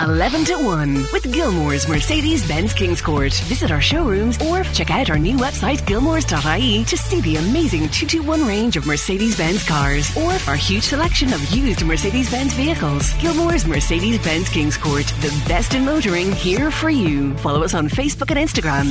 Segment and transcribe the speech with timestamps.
[0.00, 3.32] 11 to 1 with Gilmore's Mercedes Benz Kings Court.
[3.44, 8.46] Visit our showrooms or check out our new website, gilmores.ie, to see the amazing 221
[8.46, 13.12] range of Mercedes Benz cars or our huge selection of used Mercedes Benz vehicles.
[13.14, 17.34] Gilmore's Mercedes Benz Kings Court, the best in motoring here for you.
[17.38, 18.88] Follow us on Facebook and Instagram.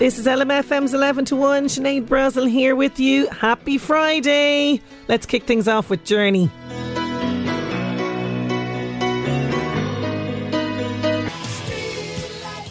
[0.00, 1.66] This is LMFM's 11 to 1.
[1.66, 3.26] Sinead Brazel here with you.
[3.26, 4.80] Happy Friday.
[5.08, 6.50] Let's kick things off with Journey.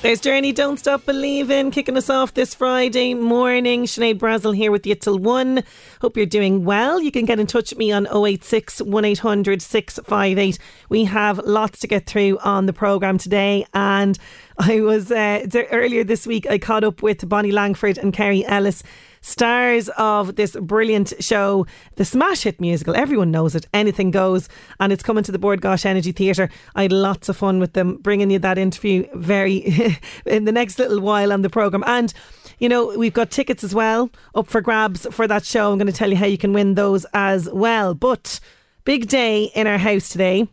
[0.02, 3.84] There's Journey, Don't Stop Believing, kicking us off this Friday morning.
[3.84, 5.62] Sinead Brazel here with you till 1.
[6.02, 7.02] Hope you're doing well.
[7.02, 10.58] You can get in touch with me on 086 1800 658.
[10.88, 13.66] We have lots to get through on the programme today.
[13.74, 14.18] And
[14.60, 18.84] I was, uh, earlier this week, I caught up with Bonnie Langford and Kerry Ellis
[19.22, 22.94] stars of this brilliant show, the smash hit musical.
[22.94, 23.68] Everyone knows it.
[23.74, 24.50] Anything goes.
[24.82, 26.50] And it's coming to the Bord Gáis Energy Theatre.
[26.76, 30.78] I had lots of fun with them, bringing you that interview very in the next
[30.78, 31.86] little while on the programme.
[31.88, 32.14] And
[32.60, 35.72] you know, we've got tickets as well up for grabs for that show.
[35.72, 37.94] I'm going to tell you how you can win those as well.
[37.94, 38.42] But
[38.84, 40.50] big day in our house today.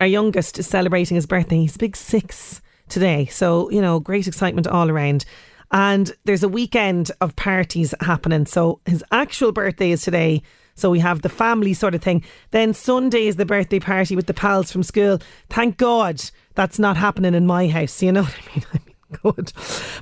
[0.00, 1.58] Our youngest is celebrating his birthday.
[1.58, 3.26] He's big six today.
[3.26, 5.24] So, you know, great excitement all around
[5.72, 8.46] and there's a weekend of parties happening.
[8.46, 10.42] So his actual birthday is today.
[10.74, 12.22] So we have the family sort of thing.
[12.50, 15.18] Then Sunday is the birthday party with the pals from school.
[15.48, 16.22] Thank God
[16.54, 18.02] that's not happening in my house.
[18.02, 18.66] You know what I mean?
[18.72, 19.52] I mean, good.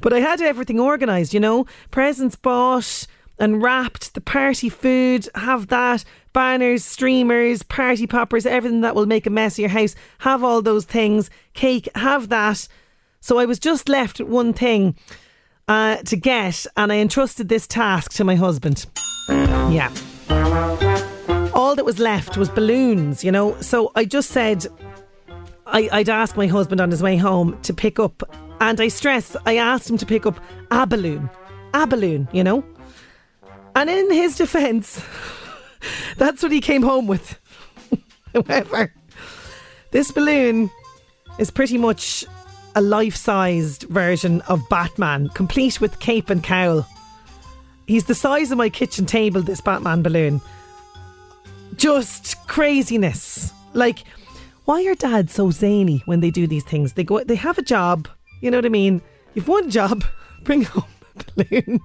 [0.02, 3.06] But I had everything organised, you know, presents bought
[3.38, 9.26] and wrapped, the party food, have that, banners, streamers, party poppers, everything that will make
[9.26, 9.94] a mess of your house.
[10.18, 12.68] Have all those things, cake, have that.
[13.20, 14.94] So I was just left one thing
[15.66, 18.84] uh, to get, and I entrusted this task to my husband.
[19.30, 19.90] Yeah.
[21.54, 23.58] All that was left was balloons, you know.
[23.62, 24.66] So I just said
[25.66, 28.22] I, I'd ask my husband on his way home to pick up,
[28.60, 30.38] and I stress, I asked him to pick up
[30.70, 31.30] a balloon.
[31.72, 32.64] A balloon, you know.
[33.74, 35.02] And in his defence,
[36.16, 37.38] that's what he came home with.
[38.34, 38.92] However,
[39.90, 40.70] this balloon
[41.38, 42.24] is pretty much
[42.74, 46.86] a life sized version of Batman, complete with cape and cowl.
[47.86, 50.40] He's the size of my kitchen table, this Batman balloon.
[51.76, 53.52] Just craziness.
[53.74, 54.04] Like,
[54.64, 56.94] why are dads so zany when they do these things?
[56.94, 58.08] They go, they have a job,
[58.40, 59.02] you know what I mean?
[59.34, 60.04] You've one job,
[60.44, 60.84] bring home
[61.16, 61.80] a balloon.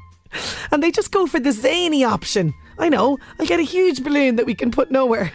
[0.72, 2.54] And they just go for the zany option.
[2.80, 5.32] I know, I'll get a huge balloon that we can put nowhere.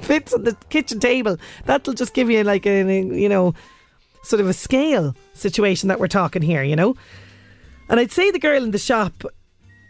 [0.00, 1.38] Fits on the kitchen table.
[1.64, 3.54] That'll just give you like a, you know,
[4.24, 6.96] sort of a scale situation that we're talking here, you know?
[7.88, 9.24] And I'd say the girl in the shop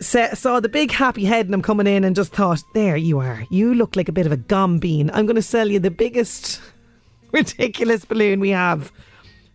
[0.01, 3.47] saw the big happy head and I'm coming in and just thought, there you are.
[3.51, 5.11] You look like a bit of a gum bean.
[5.15, 6.61] I'm going to sell you the biggest
[7.33, 8.93] ridiculous balloon we have.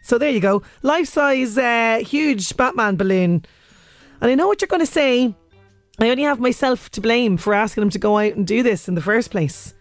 [0.04, 0.64] So there you go.
[0.84, 3.46] Life size, uh, huge Batman balloon.
[4.22, 5.36] And I know what you're going to say.
[6.00, 8.88] I only have myself to blame for asking him to go out and do this
[8.88, 9.74] in the first place.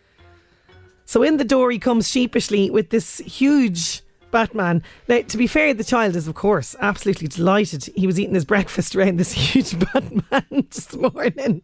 [1.05, 4.83] So in the door he comes sheepishly with this huge Batman.
[5.09, 7.85] Now, to be fair, the child is, of course, absolutely delighted.
[7.95, 11.63] He was eating his breakfast around this huge Batman this morning.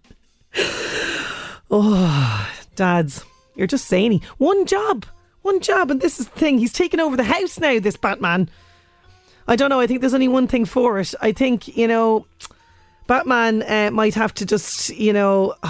[1.70, 3.24] Oh, dads,
[3.56, 4.22] you're just zany.
[4.38, 5.06] One job,
[5.42, 6.58] one job, and this is the thing.
[6.58, 8.48] He's taken over the house now, this Batman.
[9.48, 9.80] I don't know.
[9.80, 11.14] I think there's only one thing for it.
[11.20, 12.26] I think, you know,
[13.12, 15.54] Batman uh, might have to just, you know.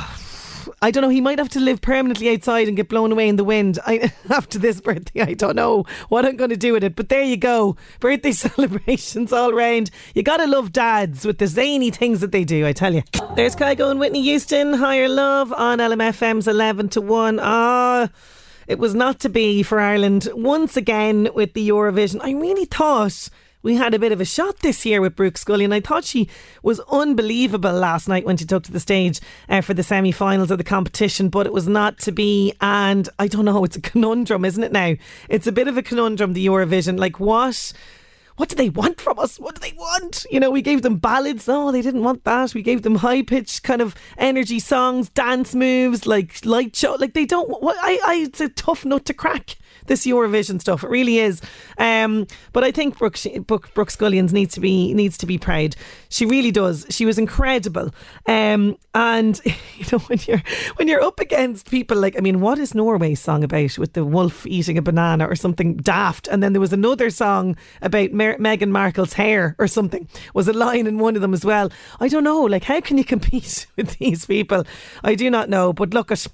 [0.80, 1.08] I don't know.
[1.08, 3.80] He might have to live permanently outside and get blown away in the wind.
[3.84, 6.94] I, after this birthday, I don't know what I'm going to do with it.
[6.94, 7.76] But there you go.
[7.98, 9.90] Birthday celebrations all round.
[10.14, 13.02] You got to love dads with the zany things that they do, I tell you.
[13.34, 14.74] There's Kygo and Whitney Houston.
[14.74, 17.40] Higher Love on LMFM's 11 to 1.
[17.42, 18.08] Ah.
[18.68, 22.20] It was not to be for Ireland once again with the Eurovision.
[22.22, 23.28] I really thought
[23.62, 26.04] we had a bit of a shot this year with Brooke Scullion, and I thought
[26.04, 26.28] she
[26.62, 30.50] was unbelievable last night when she took to the stage uh, for the semi finals
[30.50, 32.52] of the competition, but it was not to be.
[32.60, 34.94] And I don't know, it's a conundrum, isn't it now?
[35.28, 36.98] It's a bit of a conundrum, the Eurovision.
[36.98, 37.72] Like, what?
[38.36, 39.38] what do they want from us?
[39.38, 40.26] What do they want?
[40.30, 41.46] You know, we gave them ballads.
[41.46, 42.54] No, they didn't want that.
[42.54, 46.96] We gave them high pitched kind of energy songs, dance moves, like light show.
[46.98, 47.48] Like they don't.
[47.62, 49.56] What I, I, it's a tough nut to crack
[49.86, 50.84] this Eurovision stuff.
[50.84, 51.40] It really is.
[51.78, 55.76] Um, but I think Brooke, Brooke, Brooke Scullions needs to be needs to be proud.
[56.08, 56.86] She really does.
[56.90, 57.92] She was incredible.
[58.26, 60.42] Um, and you know when you're
[60.76, 64.04] when you're up against people like I mean, what is Norway's song about with the
[64.04, 66.28] wolf eating a banana or something daft?
[66.28, 70.08] And then there was another song about Mer- Meghan Markle's hair or something.
[70.34, 71.70] Was a line in one of them as well.
[72.00, 72.42] I don't know.
[72.42, 74.64] Like how can you compete with these people?
[75.02, 75.72] I do not know.
[75.72, 76.26] But look at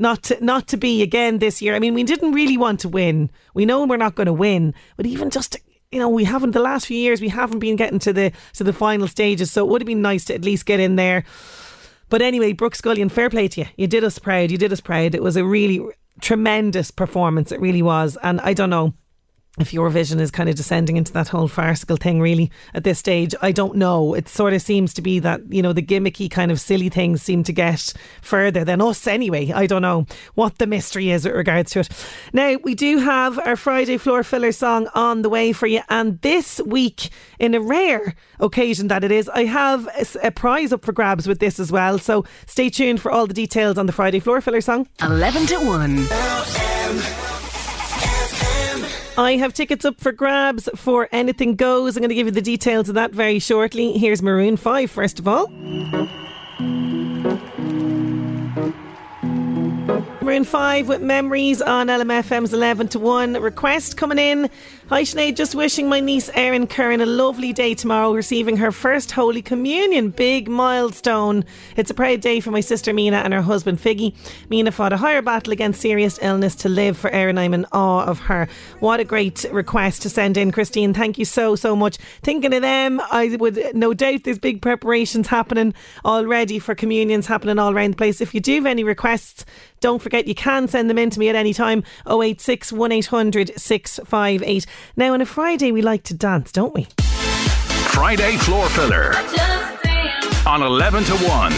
[0.00, 1.74] not to, not to be again this year.
[1.74, 3.30] I mean, we didn't really want to win.
[3.54, 5.56] We know we're not going to win, but even just
[5.92, 8.64] you know, we haven't the last few years we haven't been getting to the to
[8.64, 9.50] the final stages.
[9.50, 11.24] So it would have been nice to at least get in there.
[12.08, 13.66] But anyway, Brooke Scullion, fair play to you.
[13.76, 14.50] You did us proud.
[14.50, 15.14] You did us proud.
[15.14, 15.80] It was a really
[16.20, 17.52] tremendous performance.
[17.52, 18.16] It really was.
[18.22, 18.94] And I don't know
[19.60, 23.34] if Eurovision is kind of descending into that whole farcical thing, really, at this stage,
[23.42, 24.14] I don't know.
[24.14, 27.22] It sort of seems to be that, you know, the gimmicky kind of silly things
[27.22, 27.92] seem to get
[28.22, 29.52] further than us anyway.
[29.52, 31.88] I don't know what the mystery is with regards to it.
[32.32, 35.80] Now, we do have our Friday floor filler song on the way for you.
[35.88, 40.72] And this week, in a rare occasion that it is, I have a, a prize
[40.72, 41.98] up for grabs with this as well.
[41.98, 44.88] So stay tuned for all the details on the Friday floor filler song.
[45.00, 47.39] 11 to 1.
[49.20, 51.94] I have tickets up for grabs for Anything Goes.
[51.94, 53.98] I'm going to give you the details of that very shortly.
[53.98, 55.48] Here's Maroon 5, first of all.
[60.22, 63.34] Maroon 5 with memories on LMFM's 11 to 1.
[63.34, 64.48] Request coming in
[64.90, 69.12] Hi Sinead, just wishing my niece Erin Curran a lovely day tomorrow, receiving her first
[69.12, 70.10] Holy Communion.
[70.10, 71.44] Big milestone.
[71.76, 74.16] It's a proud day for my sister Mina and her husband Figgy.
[74.48, 77.38] Mina fought a higher battle against serious illness to live for Erin.
[77.38, 78.48] I'm in awe of her.
[78.80, 80.92] What a great request to send in, Christine.
[80.92, 81.96] Thank you so, so much.
[82.22, 85.72] Thinking of them, I would no doubt there's big preparations happening
[86.04, 88.20] already for communions happening all around the place.
[88.20, 89.44] If you do have any requests,
[89.78, 94.66] don't forget you can send them in to me at any time 086 1800 658.
[94.96, 96.86] Now, on a Friday, we like to dance, don't we?
[97.90, 99.14] Friday Floor Filler
[100.46, 101.52] on 11 to 1.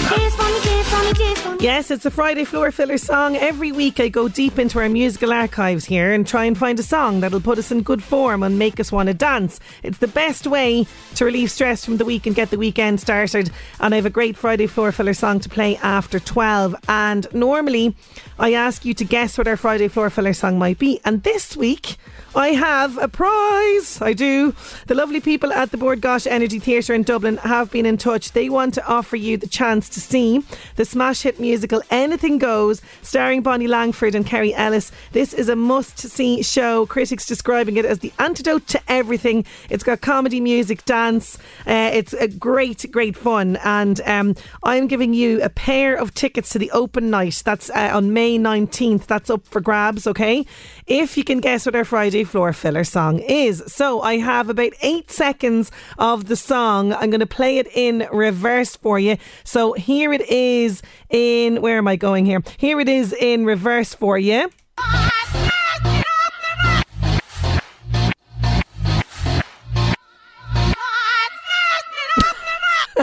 [1.61, 3.37] Yes, it's a Friday floor filler song.
[3.37, 6.83] Every week I go deep into our musical archives here and try and find a
[6.83, 9.61] song that'll put us in good form and make us want to dance.
[9.85, 13.51] It's the best way to relieve stress from the week and get the weekend started.
[13.79, 16.75] And I have a great Friday floor filler song to play after 12.
[16.89, 17.95] And normally
[18.39, 21.01] I ask you to guess what our Friday floor filler song might be.
[21.05, 21.97] And this week
[22.35, 24.01] I have a prize.
[24.01, 24.55] I do.
[24.87, 28.33] The lovely people at the Bord Gáis Energy Theatre in Dublin have been in touch.
[28.33, 30.43] They want to offer you the chance to see
[30.77, 34.93] the smash hit musical Anything Goes, starring Bonnie Langford and Kerry Ellis.
[35.13, 36.87] This is a must see show.
[36.87, 39.45] Critics describing it as the antidote to everything.
[39.69, 41.37] It's got comedy, music, dance.
[41.67, 43.57] Uh, it's a great, great fun.
[43.63, 47.43] And um, I'm giving you a pair of tickets to the open night.
[47.45, 49.05] That's uh, on May 19th.
[49.05, 50.47] That's up for grabs, okay?
[50.87, 53.63] If you can guess what our Friday floor filler song is.
[53.67, 56.93] So I have about eight seconds of the song.
[56.93, 59.17] I'm going to play it in reverse for you.
[59.45, 62.43] So here it is in, where am I going here?
[62.57, 64.51] Here it is in reverse for you.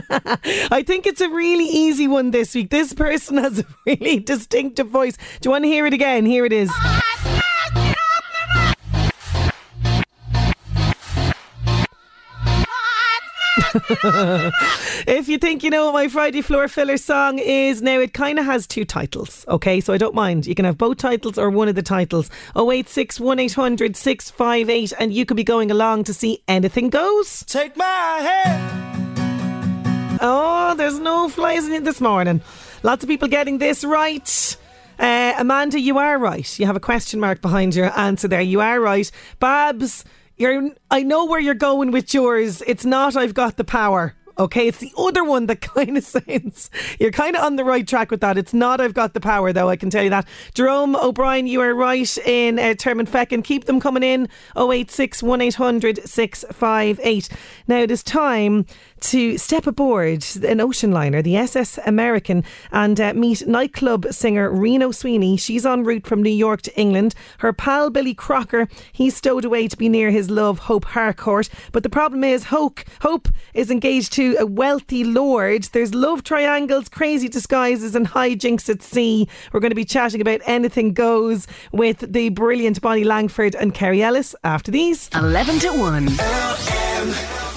[0.72, 2.70] I think it's a really easy one this week.
[2.70, 5.18] This person has a really distinctive voice.
[5.42, 6.26] Do you want to hear it again?
[6.26, 6.72] Here it is.
[15.08, 18.40] if you think you know what my Friday floor filler song is, now it kind
[18.40, 19.80] of has two titles, okay?
[19.80, 20.48] So I don't mind.
[20.48, 22.30] You can have both titles or one of the titles.
[22.56, 27.44] 086 1800 658, and you could be going along to see Anything Goes.
[27.44, 28.80] Take my hand.
[30.22, 32.42] Oh, there's no flies in it this morning.
[32.84, 34.58] Lots of people getting this right.
[34.98, 36.60] Uh, Amanda, you are right.
[36.60, 38.42] You have a question mark behind your answer there.
[38.42, 39.10] You are right.
[39.40, 40.04] Babs,
[40.40, 42.64] you're, I know where you're going with yours.
[42.66, 44.16] It's not I've got the power.
[44.40, 46.70] Okay, it's the other one that kind of sounds.
[46.98, 48.38] You're kind of on the right track with that.
[48.38, 50.26] It's not I've Got the Power, though, I can tell you that.
[50.54, 54.30] Jerome O'Brien, you are right in uh, term and feck and keep them coming in
[54.58, 57.30] 086 1800 658.
[57.68, 58.66] Now it is time
[59.02, 64.92] to step aboard an ocean liner, the SS American, and uh, meet nightclub singer Reno
[64.92, 65.38] Sweeney.
[65.38, 67.16] She's en route from New York to England.
[67.40, 71.50] Her pal Billy Crocker, he's stowed away to be near his love Hope Harcourt.
[71.72, 75.64] But the problem is, Hope, Hope is engaged to a wealthy lord.
[75.66, 79.28] There's love triangles, crazy disguises, and hijinks at sea.
[79.52, 84.02] We're going to be chatting about anything goes with the brilliant Bonnie Langford and Kerry
[84.02, 85.10] Ellis after these.
[85.14, 87.49] 11 to 1.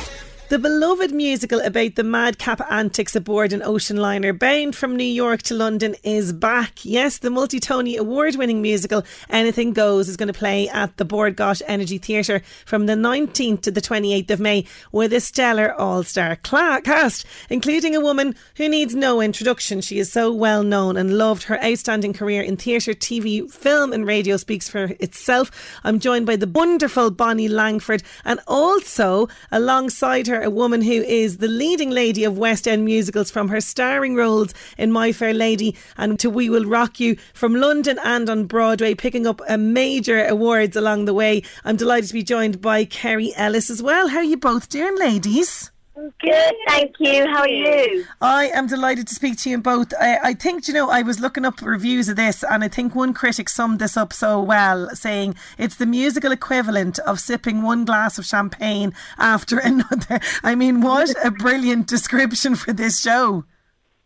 [0.53, 5.41] The beloved musical about the madcap antics aboard an ocean liner bound from New York
[5.45, 6.85] to London is back.
[6.85, 11.07] Yes, the multi Tony award winning musical Anything Goes is going to play at the
[11.07, 15.73] Bord Gáis Energy Theatre from the 19th to the 28th of May with a stellar
[15.73, 19.81] all star cast, including a woman who needs no introduction.
[19.81, 21.45] She is so well known and loved.
[21.45, 25.81] Her outstanding career in theatre, TV, film, and radio speaks for itself.
[25.83, 31.39] I'm joined by the wonderful Bonnie Langford and also alongside her a woman who is
[31.39, 35.77] the leading lady of West End musicals from her starring roles in My Fair Lady
[35.97, 40.25] and to We Will Rock You from London and on Broadway, picking up a major
[40.27, 41.43] awards along the way.
[41.65, 44.09] I'm delighted to be joined by Kerry Ellis as well.
[44.09, 45.72] How are you both doing, ladies?
[45.95, 47.27] Good, thank you.
[47.27, 48.07] How are you?
[48.21, 49.93] I am delighted to speak to you both.
[50.01, 52.95] I, I think, you know, I was looking up reviews of this, and I think
[52.95, 57.85] one critic summed this up so well, saying it's the musical equivalent of sipping one
[57.85, 60.19] glass of champagne after another.
[60.43, 63.45] I mean, what a brilliant description for this show.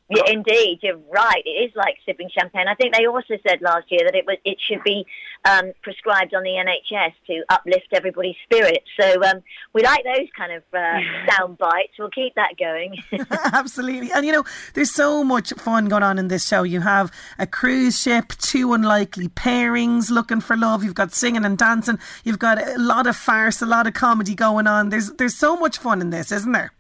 [0.09, 1.43] Yeah, indeed, you're right.
[1.45, 2.69] It is like sipping champagne.
[2.69, 5.05] I think they also said last year that it was it should be
[5.47, 8.87] um, prescribed on the NHS to uplift everybody's spirits.
[9.01, 10.99] So um, we like those kind of uh,
[11.31, 11.93] sound bites.
[11.99, 12.97] We'll keep that going.
[13.53, 16.63] Absolutely, and you know, there's so much fun going on in this show.
[16.63, 20.83] You have a cruise ship, two unlikely pairings looking for love.
[20.83, 21.99] You've got singing and dancing.
[22.25, 24.89] You've got a lot of farce, a lot of comedy going on.
[24.89, 26.73] There's there's so much fun in this, isn't there?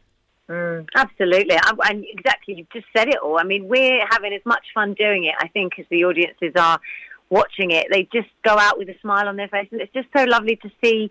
[0.48, 1.56] Mm, absolutely.
[1.56, 3.38] I, and exactly, you've just said it all.
[3.38, 6.80] I mean, we're having as much fun doing it, I think, as the audiences are
[7.30, 7.86] watching it.
[7.90, 9.68] They just go out with a smile on their face.
[9.72, 11.10] And it's just so lovely to see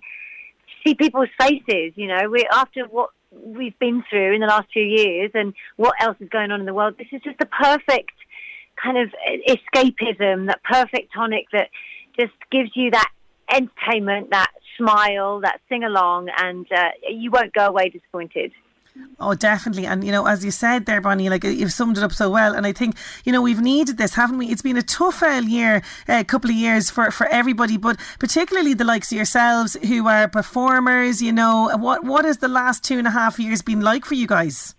[0.86, 2.29] see people's faces, you know.
[2.29, 6.29] We after what we've been through in the last few years and what else is
[6.29, 8.13] going on in the world, this is just the perfect
[8.81, 9.10] kind of
[9.48, 11.69] escapism, that perfect tonic that
[12.19, 13.10] just gives you that
[13.51, 18.51] entertainment, that smile, that sing along, and uh, you won't go away disappointed.
[19.19, 19.85] Oh, definitely.
[19.85, 22.53] And, you know, as you said there, Bonnie, like you've summed it up so well.
[22.53, 24.47] And I think, you know, we've needed this, haven't we?
[24.47, 27.97] It's been a tough uh, year, a uh, couple of years for, for everybody, but
[28.19, 32.83] particularly the likes of yourselves who are performers, you know, what, what has the last
[32.83, 34.75] two and a half years been like for you guys?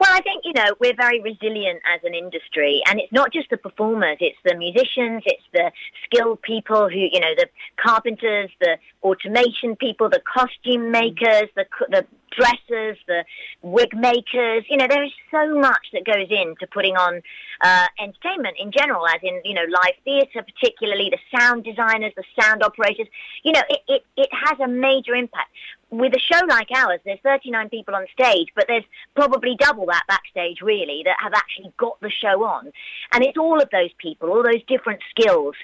[0.00, 2.80] Well, I think, you know, we're very resilient as an industry.
[2.86, 5.72] And it's not just the performers, it's the musicians, it's the
[6.04, 7.48] skilled people who, you know, the
[7.84, 13.24] carpenters, the automation people, the costume makers, the, the dressers, the
[13.62, 14.64] wig makers.
[14.68, 17.22] You know, there is so much that goes into putting on
[17.60, 22.24] uh, entertainment in general, as in, you know, live theatre, particularly the sound designers, the
[22.40, 23.06] sound operators.
[23.42, 25.50] You know, it, it, it has a major impact.
[25.90, 30.04] With a show like ours, there's 39 people on stage, but there's probably double that
[30.06, 32.70] backstage, really, that have actually got the show on.
[33.12, 35.54] And it's all of those people, all those different skills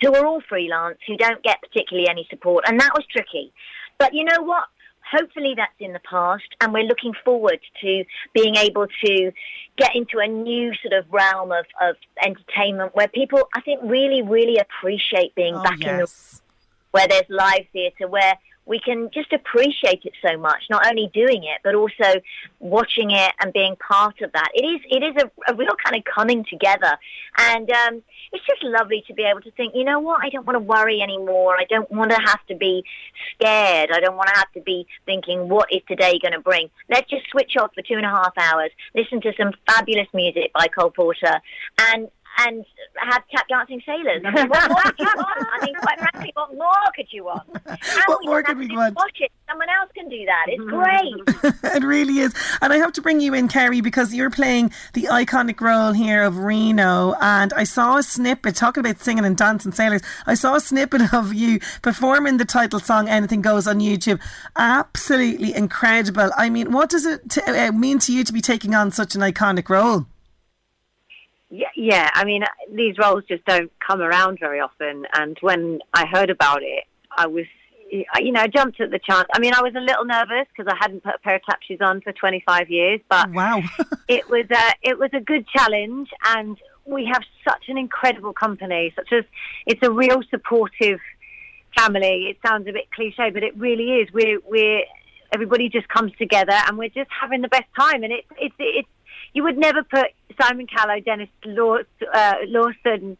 [0.00, 2.64] who are all freelance, who don't get particularly any support.
[2.66, 3.52] And that was tricky.
[3.98, 4.64] But you know what?
[5.10, 9.32] Hopefully that's in the past and we're looking forward to being able to
[9.76, 14.22] get into a new sort of realm of, of entertainment where people I think really
[14.22, 15.88] really appreciate being oh, back yes.
[15.90, 16.08] in the
[16.92, 18.34] where there's live theatre where
[18.66, 22.20] we can just appreciate it so much, not only doing it, but also
[22.60, 24.48] watching it and being part of that.
[24.54, 26.96] It is, it is a, a real kind of coming together.
[27.38, 28.02] And um,
[28.32, 30.60] it's just lovely to be able to think, you know what, I don't want to
[30.60, 31.56] worry anymore.
[31.58, 32.84] I don't want to have to be
[33.34, 33.90] scared.
[33.92, 36.70] I don't want to have to be thinking, what is today going to bring?
[36.88, 40.52] Let's just switch off for two and a half hours, listen to some fabulous music
[40.54, 41.40] by Cole Porter,
[41.92, 42.64] and and
[42.96, 44.22] have tap dancing sailors.
[44.24, 45.48] I mean, what more could you want?
[45.52, 47.48] I mean, quite frankly, what more could you want?
[47.66, 48.96] And what more could we want?
[48.96, 49.30] Watch it.
[49.48, 50.46] Someone else can do that.
[50.48, 51.74] It's great.
[51.76, 52.34] it really is.
[52.60, 56.22] And I have to bring you in, Kerry, because you're playing the iconic role here
[56.22, 57.14] of Reno.
[57.20, 60.02] And I saw a snippet talking about singing and dancing sailors.
[60.26, 64.20] I saw a snippet of you performing the title song "Anything Goes" on YouTube.
[64.56, 66.30] Absolutely incredible.
[66.36, 69.14] I mean, what does it t- uh, mean to you to be taking on such
[69.14, 70.06] an iconic role?
[71.54, 72.10] Yeah, yeah.
[72.14, 72.42] I mean,
[72.72, 75.06] these roles just don't come around very often.
[75.14, 76.84] And when I heard about it,
[77.16, 77.46] I was
[78.18, 79.28] you know, I jumped at the chance.
[79.32, 81.60] I mean, I was a little nervous because I hadn't put a pair of tap
[81.62, 83.62] shoes on for 25 years, but wow,
[84.08, 88.92] it was a it was a good challenge, and we have such an incredible company.
[88.96, 89.24] Such as
[89.66, 90.98] it's a real supportive
[91.76, 92.30] family.
[92.30, 94.08] It sounds a bit cliche, but it really is.
[94.12, 94.82] We're we're
[95.32, 98.02] everybody just comes together, and we're just having the best time.
[98.02, 98.88] And it's it's it's
[99.34, 100.06] you would never put
[100.40, 101.78] Simon Callow, Denis Law,
[102.12, 103.16] uh, Lawson,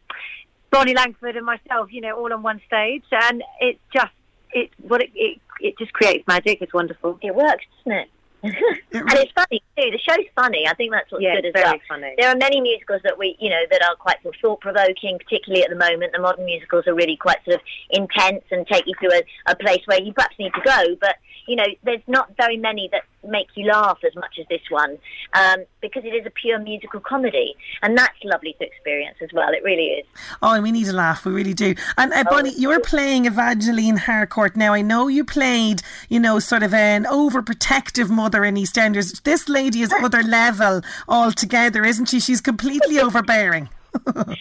[0.71, 4.11] Bonnie Langford, and myself, you know, all on one stage, and it's just
[4.51, 6.61] it what it, it it just creates magic.
[6.61, 7.17] It's wonderful.
[7.21, 8.09] It works, doesn't it?
[8.43, 9.91] and it's funny too.
[9.91, 10.67] The show's funny.
[10.67, 11.79] I think that's what's yeah, good as very well.
[11.87, 12.13] Funny.
[12.17, 15.17] There are many musicals that we, you know, that are quite sort of thought provoking,
[15.17, 16.13] particularly at the moment.
[16.13, 19.55] The modern musicals are really quite sort of intense and take you to a, a
[19.55, 20.95] place where you perhaps need to go.
[21.01, 21.15] But
[21.47, 24.97] you know, there's not very many that make you laugh as much as this one
[25.33, 29.49] um, because it is a pure musical comedy, and that's lovely to experience as well.
[29.53, 30.05] It really is.
[30.41, 31.25] Oh, and we need a laugh.
[31.25, 31.75] We really do.
[31.97, 32.57] And uh, Bonnie, Oh.
[32.57, 34.73] you're playing Evangeline Harcourt now.
[34.73, 39.21] I know you played, you know, sort of an overprotective mother in EastEnders.
[39.23, 42.19] This lady is other level altogether, isn't she?
[42.19, 43.69] She's completely overbearing.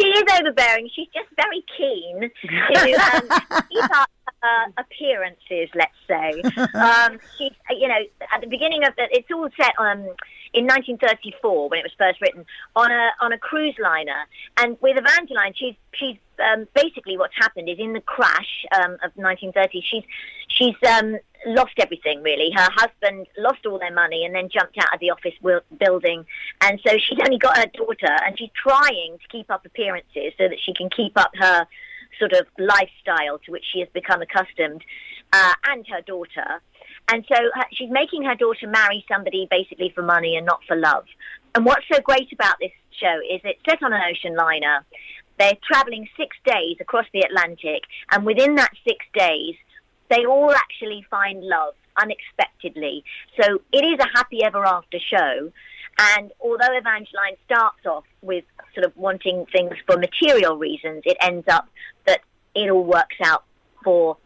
[0.00, 0.88] She is overbearing.
[0.94, 4.08] She's just very keen to um, keep up
[4.42, 6.42] uh, appearances, let's say.
[6.80, 8.00] Um, she's, you know,
[8.32, 10.00] at the beginning of the, it's all set um,
[10.54, 12.44] in 1934 when it was first written
[12.74, 17.68] on a on a cruise liner, and with Evangeline, she's she's um, basically what's happened
[17.68, 20.04] is in the crash um, of 1930, she's
[20.48, 22.50] she's um, lost everything really.
[22.54, 25.34] Her husband lost all their money and then jumped out of the office
[25.78, 26.24] building,
[26.62, 30.48] and so she's only got her daughter, and she's trying to keep up appearances so
[30.48, 31.66] that she can keep up her
[32.20, 34.82] sort of lifestyle to which she has become accustomed,
[35.32, 36.62] uh, and her daughter.
[37.08, 40.76] And so her, she's making her daughter marry somebody basically for money and not for
[40.76, 41.06] love.
[41.54, 44.84] And what's so great about this show is it's set on an ocean liner.
[45.38, 49.56] They're traveling six days across the Atlantic, and within that six days,
[50.10, 53.04] they all actually find love unexpectedly.
[53.40, 55.50] So it is a happy ever after show.
[55.98, 58.44] And although Evangeline starts off with
[58.74, 61.68] sort of wanting things for material reasons, it ends up
[62.06, 62.20] that
[62.54, 63.44] it all works out
[63.84, 64.16] for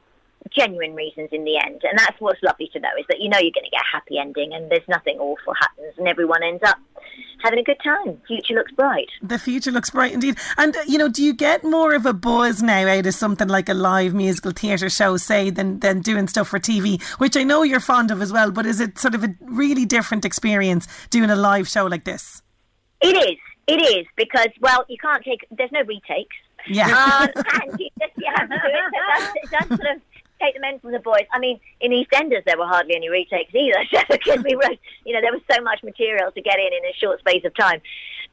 [0.50, 1.82] genuine reasons in the end.
[1.84, 3.92] And that's what's lovely to know is that you know you're going to get a
[3.96, 6.78] happy ending and there's nothing awful happens and everyone ends up
[7.44, 8.20] having a good time.
[8.26, 9.08] Future looks bright.
[9.22, 10.36] The future looks bright indeed.
[10.56, 13.46] And, uh, you know, do you get more of a buzz now out of something
[13.46, 17.44] like a live musical theatre show, say, than, than doing stuff for TV, which I
[17.44, 20.88] know you're fond of as well, but is it sort of a really different experience
[21.10, 22.42] doing a live show like this?
[23.00, 23.38] It is.
[23.66, 26.36] It is because, well, you can't take, there's no retakes.
[26.66, 26.86] Yeah.
[26.86, 27.28] Um,
[27.62, 29.50] and you just you have to do it.
[29.50, 30.02] That's, it sort of
[30.52, 31.26] the men from the boys.
[31.32, 35.14] I mean, in EastEnders there were hardly any retakes either, so because we wrote, you
[35.14, 37.80] know, there was so much material to get in in a short space of time.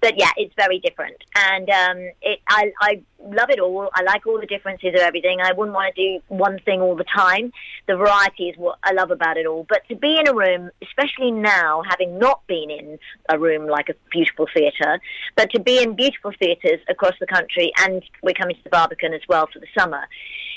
[0.01, 3.89] But yeah, it's very different, and um, it I I love it all.
[3.93, 5.39] I like all the differences of everything.
[5.41, 7.51] I wouldn't want to do one thing all the time.
[7.87, 9.65] The variety is what I love about it all.
[9.69, 12.97] But to be in a room, especially now, having not been in
[13.29, 14.99] a room like a beautiful theatre,
[15.35, 19.13] but to be in beautiful theatres across the country, and we're coming to the Barbican
[19.13, 20.07] as well for the summer.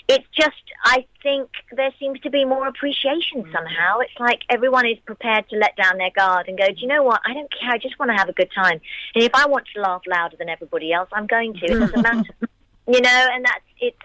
[0.09, 3.53] It's just, I think there seems to be more appreciation mm.
[3.53, 3.99] somehow.
[3.99, 7.03] It's like everyone is prepared to let down their guard and go, do you know
[7.03, 7.21] what?
[7.25, 7.71] I don't care.
[7.71, 8.81] I just want to have a good time.
[9.17, 11.65] And if I want to laugh louder than everybody else, I'm going to.
[11.65, 12.31] It doesn't matter.
[12.87, 13.97] You know, and that's, it's,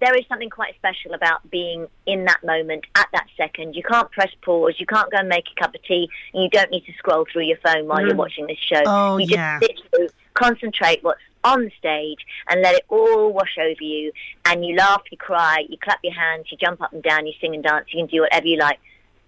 [0.00, 3.74] there is something quite special about being in that moment at that second.
[3.74, 4.76] You can't press pause.
[4.78, 6.08] You can't go and make a cup of tea.
[6.32, 8.18] And you don't need to scroll through your phone while you're mm.
[8.18, 8.82] watching this show.
[8.86, 9.58] Oh, you just yeah.
[9.58, 14.12] sit through, concentrate what's on the stage and let it all wash over you.
[14.44, 17.32] And you laugh, you cry, you clap your hands, you jump up and down, you
[17.40, 18.78] sing and dance, you can do whatever you like.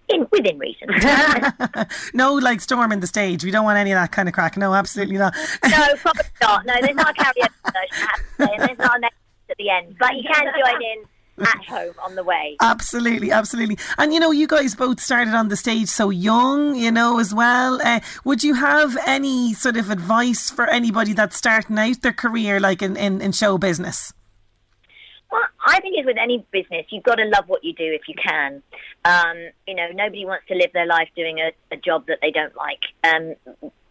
[0.09, 0.89] In, within reason.
[2.13, 3.45] no, like storming the stage.
[3.45, 4.57] We don't want any of that kind of crack.
[4.57, 5.33] No, absolutely not.
[5.63, 6.65] no, probably not.
[6.65, 9.13] No, there's not a karaoke version, I have to say, and there's not at
[9.57, 9.95] the end.
[9.97, 11.05] But you can join in
[11.39, 12.57] at home on the way.
[12.61, 13.77] Absolutely, absolutely.
[13.97, 17.33] And you know, you guys both started on the stage so young, you know, as
[17.33, 17.81] well.
[17.81, 22.59] Uh, would you have any sort of advice for anybody that's starting out their career,
[22.59, 24.13] like in, in, in show business?
[25.31, 28.07] Well, I think it's with any business, you've got to love what you do if
[28.07, 28.61] you can.
[29.03, 32.29] Um, you know, nobody wants to live their life doing a, a job that they
[32.29, 32.83] don't like.
[33.03, 33.33] Um,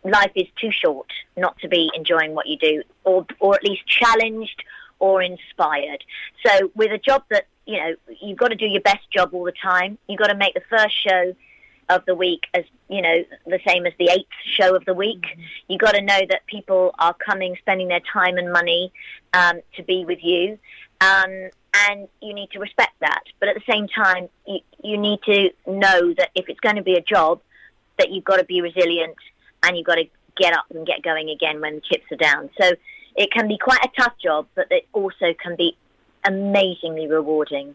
[0.05, 3.87] life is too short not to be enjoying what you do, or or at least
[3.87, 4.62] challenged
[5.03, 6.05] or inspired.
[6.47, 9.45] So, with a job that you know, you've got to do your best job all
[9.45, 9.99] the time.
[10.09, 11.35] You've got to make the first show
[11.88, 15.25] of the week as you know the same as the eighth show of the week.
[15.69, 18.93] You've got to know that people are coming, spending their time and money
[19.35, 20.59] um, to be with you,
[21.01, 23.25] um, and you need to respect that.
[23.41, 26.83] But at the same time, you, you need to know that if it's going to
[26.83, 27.41] be a job,
[27.99, 29.17] that you've got to be resilient
[29.65, 30.05] and you've got to
[30.37, 32.51] get up and get going again when the chips are down.
[32.61, 32.73] So
[33.16, 35.77] it can be quite a tough job, but it also can be
[36.25, 37.75] amazingly rewarding.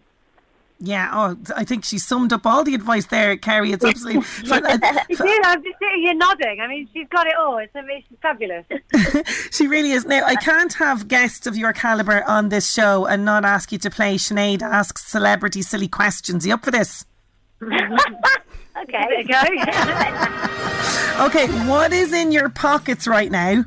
[0.79, 3.71] Yeah, oh, I think she summed up all the advice there, Kerry.
[3.71, 4.21] It's absolutely.
[4.51, 6.61] uh, I'm just sitting here nodding.
[6.61, 7.57] I mean, she's got it all.
[7.57, 8.63] It's, it's fabulous.
[9.51, 10.05] she really is.
[10.05, 13.79] Now, I can't have guests of your calibre on this show and not ask you
[13.79, 16.45] to play Sinead Asks Celebrity Silly Questions.
[16.45, 17.05] Are you up for this?
[17.63, 17.73] okay,
[18.85, 19.41] there you go.
[21.25, 23.65] okay, what is in your pockets right now?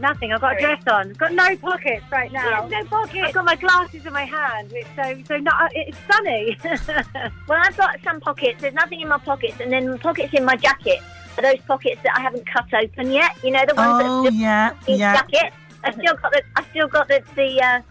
[0.00, 0.32] Nothing.
[0.32, 1.12] I've got a dress on.
[1.12, 2.66] Got no pockets right now.
[2.68, 3.28] no pockets.
[3.28, 4.72] I've got my glasses in my hand.
[4.72, 5.70] It's so so not.
[5.74, 6.56] It's sunny.
[7.48, 8.60] well, I've got some pockets.
[8.62, 11.00] There's nothing in my pockets, and then pockets in my jacket
[11.36, 13.36] are those pockets that I haven't cut open yet.
[13.44, 15.14] You know the ones oh, that yeah, yeah.
[15.14, 15.52] jacket.
[15.84, 16.42] I still got the.
[16.56, 17.62] I still got the the.
[17.62, 17.82] Uh,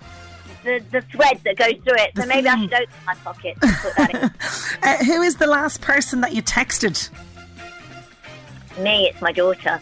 [0.62, 3.56] the, the thread that goes through it, so maybe I should open my pocket.
[3.62, 4.84] Put that in.
[4.84, 7.10] uh, who is the last person that you texted?
[8.78, 9.82] Me, it's my daughter.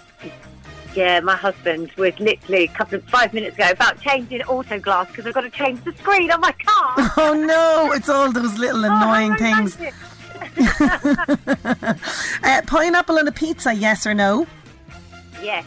[0.97, 5.05] Yeah, my husband was literally a couple of five minutes ago about changing auto glass
[5.07, 6.95] because I've got to change the screen on my car.
[7.17, 9.77] Oh no, it's all those little Oh, annoying things.
[12.43, 14.47] uh, pineapple on a pizza, yes or no?
[15.43, 15.65] yes,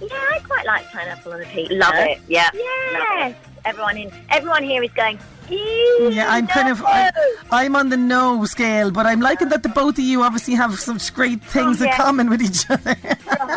[0.00, 1.74] Yeah, I quite like pineapple on a pizza.
[1.74, 2.20] love it.
[2.28, 3.34] Yeah, Yes.
[3.64, 5.18] Everyone in everyone here is going.
[5.50, 7.10] Yeah, I'm kind of I,
[7.50, 10.78] I'm on the no scale, but I'm liking that the both of you obviously have
[10.78, 12.96] such great things Oh, in common with each other.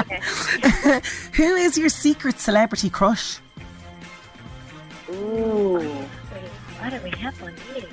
[0.01, 1.01] Okay.
[1.33, 3.39] Who is your secret celebrity crush?
[5.11, 5.79] Ooh.
[6.79, 7.85] Why don't we have one here?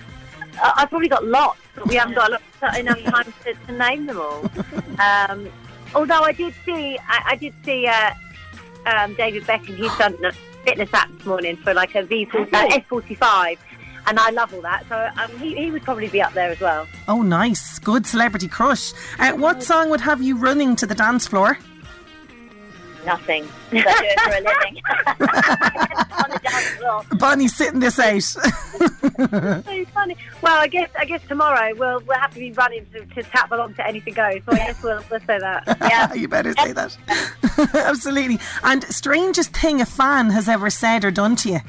[0.60, 3.72] I- I've probably got lots, but we haven't got a lot, enough time to, to
[3.72, 4.50] name them all.
[4.98, 5.48] Um,
[5.94, 8.10] although I did see, I, I did see uh,
[8.86, 9.76] um, David Beckham.
[9.76, 10.32] He's done a
[10.64, 13.58] fitness app this morning for like a V uh, S45,
[14.06, 14.84] and I love all that.
[14.88, 16.86] So um, he, he would probably be up there as well.
[17.08, 18.92] Oh, nice, good celebrity crush.
[19.18, 21.58] Uh, what song would have you running to the dance floor?
[23.04, 23.48] Nothing.
[23.72, 24.82] I do it for a living.
[26.12, 27.04] on the dance floor.
[27.18, 28.22] Bonnie's sitting this out.
[29.22, 30.16] So funny.
[30.40, 33.52] Well, I guess I guess tomorrow we'll we'll have to be running to, to tap
[33.52, 34.40] along to anything goes.
[34.44, 35.76] So I guess we'll, we'll say that.
[35.80, 36.12] Yeah.
[36.14, 36.96] you better say that.
[37.74, 38.40] Absolutely.
[38.64, 41.60] And strangest thing a fan has ever said or done to you?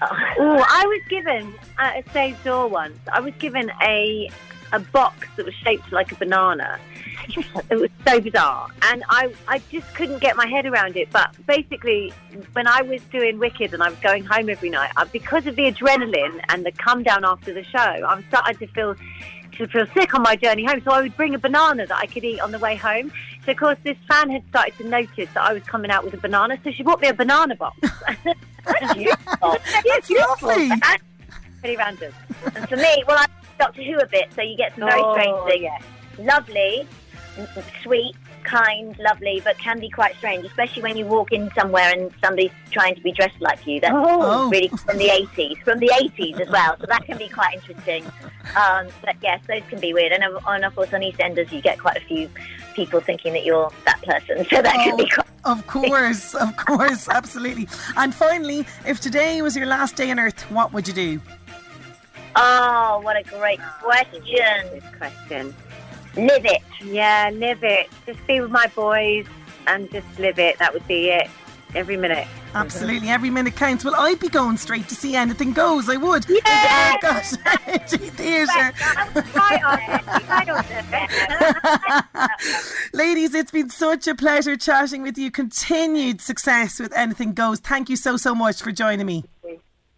[0.40, 2.98] Oh, I was given at a stage door once.
[3.12, 4.30] I was given a
[4.72, 6.78] a box that was shaped like a banana.
[7.70, 11.10] It was so bizarre, and I I just couldn't get my head around it.
[11.10, 12.12] But basically,
[12.52, 15.56] when I was doing Wicked and I was going home every night, I, because of
[15.56, 18.94] the adrenaline and the come down after the show, I was starting to feel
[19.58, 20.80] to feel sick on my journey home.
[20.84, 23.12] So I would bring a banana that I could eat on the way home.
[23.44, 26.14] So of course, this fan had started to notice that I was coming out with
[26.14, 27.78] a banana, so she bought me a banana box.
[28.64, 30.70] That's lovely.
[31.60, 32.12] Pretty random.
[32.54, 35.14] And for me, well, I'm Doctor Who a bit, so you get some very Oh,
[35.14, 35.62] strange things.
[36.18, 36.24] yeah.
[36.24, 36.86] Lovely,
[37.82, 38.14] sweet,
[38.44, 42.50] kind, lovely, but can be quite strange, especially when you walk in somewhere and somebody's
[42.70, 43.80] trying to be dressed like you.
[43.80, 44.48] That's Oh.
[44.50, 46.76] really from the 80s, from the 80s as well.
[46.80, 48.04] So that can be quite interesting.
[48.56, 50.12] Um, but yes, those can be weird.
[50.12, 52.28] And, of- and of course, on EastEnders, you get quite a few
[52.74, 54.44] people thinking that you're that person.
[54.50, 55.26] So that can be quite.
[55.44, 57.68] Of course, of course, absolutely.
[57.96, 61.20] And finally, if today was your last day on earth, what would you do?
[62.36, 64.22] Oh, what a great question.
[64.72, 65.54] Good question.
[66.18, 66.62] Live it.
[66.84, 67.88] Yeah, live it.
[68.04, 69.26] Just be with my boys
[69.68, 70.58] and just live it.
[70.58, 71.28] That would be it.
[71.74, 72.26] Every minute.
[72.54, 73.84] Absolutely, every minute counts.
[73.84, 75.88] Well, I'd be going straight to see anything goes.
[75.88, 76.26] I would.
[76.28, 76.40] Yeah!
[76.46, 77.34] Oh, gosh,
[77.66, 78.72] Energy Theatre.
[79.36, 80.28] Right on it.
[80.28, 80.64] Right on
[82.14, 82.30] it.
[82.94, 85.30] Ladies, it's been such a pleasure chatting with you.
[85.30, 87.60] Continued success with Anything Goes.
[87.60, 89.24] Thank you so, so much for joining me.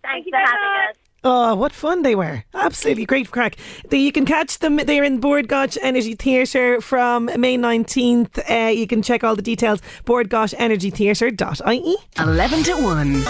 [0.02, 0.96] Thanks you for having us.
[1.22, 2.44] Oh, what fun they were.
[2.54, 3.56] Absolutely great crack.
[3.90, 8.38] The, you can catch them, they're in Bord Gáis Energy Theatre from May 19th.
[8.50, 11.96] Uh, you can check all the details, bordgaisenergytheatre.ie.
[12.18, 13.22] 11 to 1.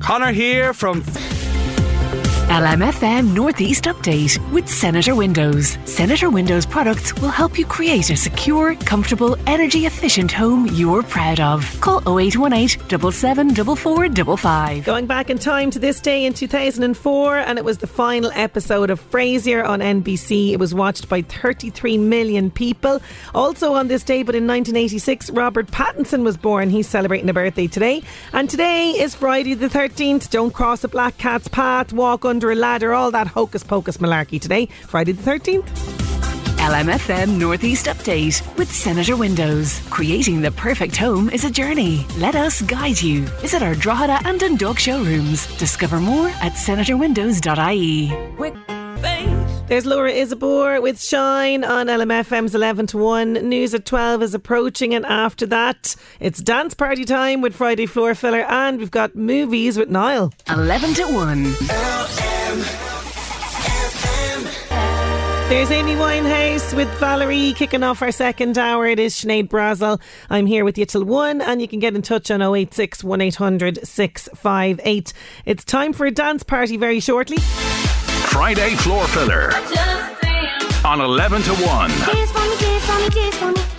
[0.00, 1.04] Connor here from
[2.54, 5.76] LMFM Northeast Update with Senator Windows.
[5.86, 11.40] Senator Windows products will help you create a secure, comfortable, energy efficient home you're proud
[11.40, 11.64] of.
[11.80, 12.78] Call 0818
[13.10, 14.84] 774455.
[14.84, 18.88] Going back in time to this day in 2004, and it was the final episode
[18.88, 20.52] of Frasier on NBC.
[20.52, 23.02] It was watched by 33 million people.
[23.34, 26.70] Also on this day, but in 1986, Robert Pattinson was born.
[26.70, 28.04] He's celebrating a birthday today.
[28.32, 30.30] And today is Friday the 13th.
[30.30, 34.40] Don't cross a black cat's path, walk under a ladder, all that hocus pocus malarkey
[34.40, 34.66] today.
[34.86, 35.68] Friday the 13th.
[36.64, 39.80] LMFM Northeast Update with Senator Windows.
[39.90, 42.06] Creating the perfect home is a journey.
[42.16, 43.26] Let us guide you.
[43.42, 45.46] Visit our Drogheda and Dundalk showrooms.
[45.58, 48.08] Discover more at senatorwindows.ie.
[49.66, 53.32] There's Laura Izibor with Shine on LMFM's 11 to 1.
[53.32, 58.14] News at 12 is approaching, and after that, it's dance party time with Friday Floor
[58.14, 60.34] Filler, and we've got movies with Niall.
[60.50, 61.42] 11 to 1.
[65.48, 68.86] There's Amy Winehouse with Valerie kicking off our second hour.
[68.86, 69.98] It is Sinead Brazel.
[70.28, 73.86] I'm here with you till one, and you can get in touch on 086 1800
[73.86, 75.12] 658.
[75.46, 77.38] It's time for a dance party very shortly.
[78.34, 79.52] Friday Floor Filler
[80.84, 81.90] on 11 to 1.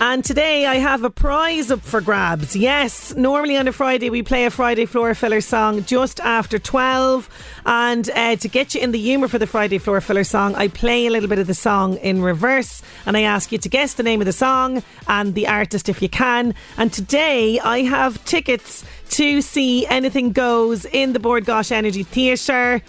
[0.00, 2.56] And today I have a prize up for grabs.
[2.56, 7.28] Yes, normally on a Friday we play a Friday Floor Filler song just after 12.
[7.66, 10.68] And uh, to get you in the humour for the Friday Floor Filler song, I
[10.68, 13.92] play a little bit of the song in reverse and I ask you to guess
[13.92, 16.54] the name of the song and the artist if you can.
[16.78, 22.82] And today I have tickets to see Anything Goes in the Bord Gáis Energy Theatre.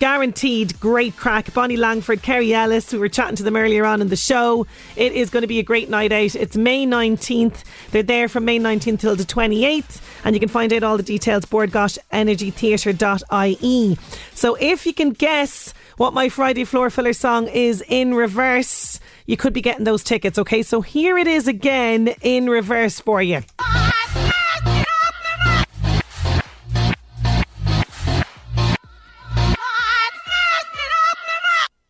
[0.00, 1.54] Guaranteed great crack.
[1.54, 4.66] Bonnie Langford, Kerry Ellis, we were chatting to them earlier on in the show.
[4.96, 6.34] It is going to be a great night out.
[6.34, 7.62] It's May 19th.
[7.90, 10.02] They're there from May 19th till the 28th.
[10.24, 13.98] And you can find out all the details bordgaisenergytheatre.ie.
[14.34, 19.36] So if you can guess what my Friday floor filler song is in reverse, you
[19.36, 20.62] could be getting those tickets, okay?
[20.62, 23.42] So here it is again in reverse for you.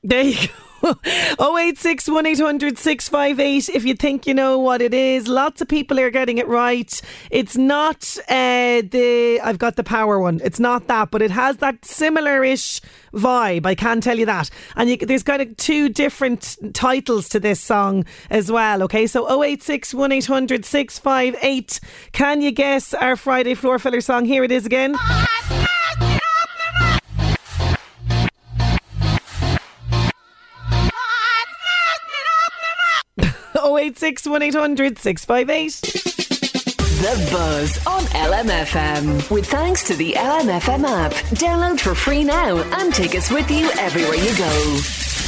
[0.04, 0.54] There you go.
[1.40, 5.28] 086 1800 658 if you think you know what it is.
[5.28, 7.00] Lots of people are getting it right.
[7.30, 10.42] It's not uh, the I've got the power one.
[10.44, 12.82] It's not that, but it has that similar ish
[13.14, 13.64] vibe.
[13.64, 14.50] I can tell you that.
[14.76, 18.82] And you, there's kind of two different titles to this song as well.
[18.82, 21.80] Okay, so 086 1800 658.
[22.12, 24.26] Can you guess our Friday floor filler song?
[24.26, 24.96] Here it is again.
[33.94, 35.80] 086 1800 658.
[37.00, 39.30] The Buzz on LMFM.
[39.30, 41.12] With thanks to the LMFM app.
[41.36, 44.80] Download for free now and take us with you everywhere you go.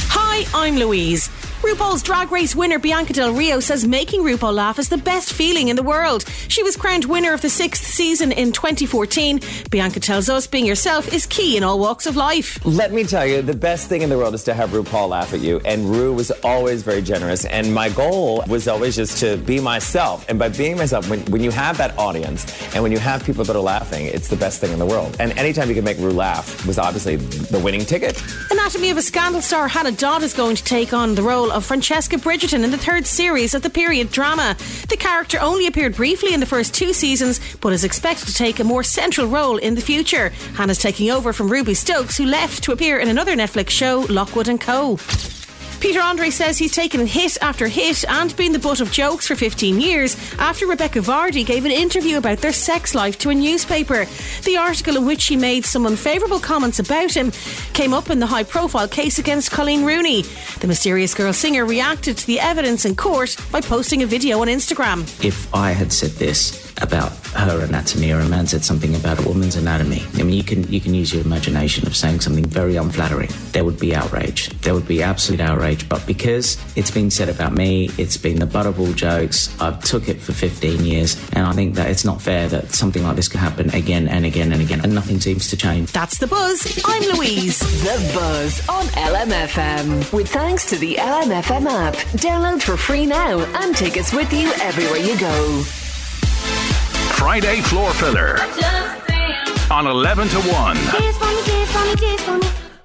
[0.09, 1.29] Hi, I'm Louise.
[1.61, 5.69] RuPaul's Drag Race winner Bianca Del Rio says making RuPaul laugh is the best feeling
[5.69, 6.23] in the world.
[6.47, 9.39] She was crowned winner of the sixth season in 2014.
[9.71, 12.63] Bianca tells us being yourself is key in all walks of life.
[12.63, 15.33] Let me tell you, the best thing in the world is to have RuPaul laugh
[15.33, 15.59] at you.
[15.65, 17.43] And Ru was always very generous.
[17.45, 20.29] And my goal was always just to be myself.
[20.29, 23.43] And by being myself, when, when you have that audience and when you have people
[23.45, 25.17] that are laughing, it's the best thing in the world.
[25.19, 28.21] And anytime you can make Ru laugh was obviously the winning ticket.
[28.51, 31.65] Anatomy of a Scandal star Hannah Dodd is going to take on the role of
[31.65, 34.55] Francesca Bridgerton in the third series of the period drama.
[34.89, 38.59] The character only appeared briefly in the first two seasons, but is expected to take
[38.59, 40.29] a more central role in the future.
[40.53, 44.47] Hannah's taking over from Ruby Stokes, who left to appear in another Netflix show, Lockwood
[44.47, 44.97] and Co.
[45.79, 49.35] Peter Andre says he's taken hit after hit and been the butt of jokes for
[49.35, 54.05] 15 years after Rebekah Vardy gave an interview about their sex life to a newspaper.
[54.43, 57.31] The article in which she made some unfavourable comments about him
[57.73, 60.23] came up in the high profile case against Coleen Rooney.
[60.59, 64.47] The mysterious girl singer reacted to the evidence in court by posting a video on
[64.47, 65.03] Instagram.
[65.23, 69.27] If I had said this, about her anatomy or a man said something about a
[69.27, 70.03] woman's anatomy.
[70.15, 73.29] I mean, you can you can use your imagination of saying something very unflattering.
[73.51, 74.49] There would be outrage.
[74.61, 75.87] There would be absolute outrage.
[75.87, 79.55] But because it's been said about me, it's been the butt of all jokes.
[79.61, 83.03] I've took it for 15 years, and I think that it's not fair that something
[83.03, 85.91] like this can happen again and again and again, and nothing seems to change.
[85.91, 86.79] That's the buzz.
[86.85, 87.59] I'm Louise.
[87.59, 90.13] The Buzz on LMFM.
[90.13, 91.95] With thanks to the LMFM app.
[92.17, 95.63] Download for free now and take us with you everywhere you go.
[97.17, 98.37] Friday Floor Filler
[99.71, 100.77] on 11 to 1.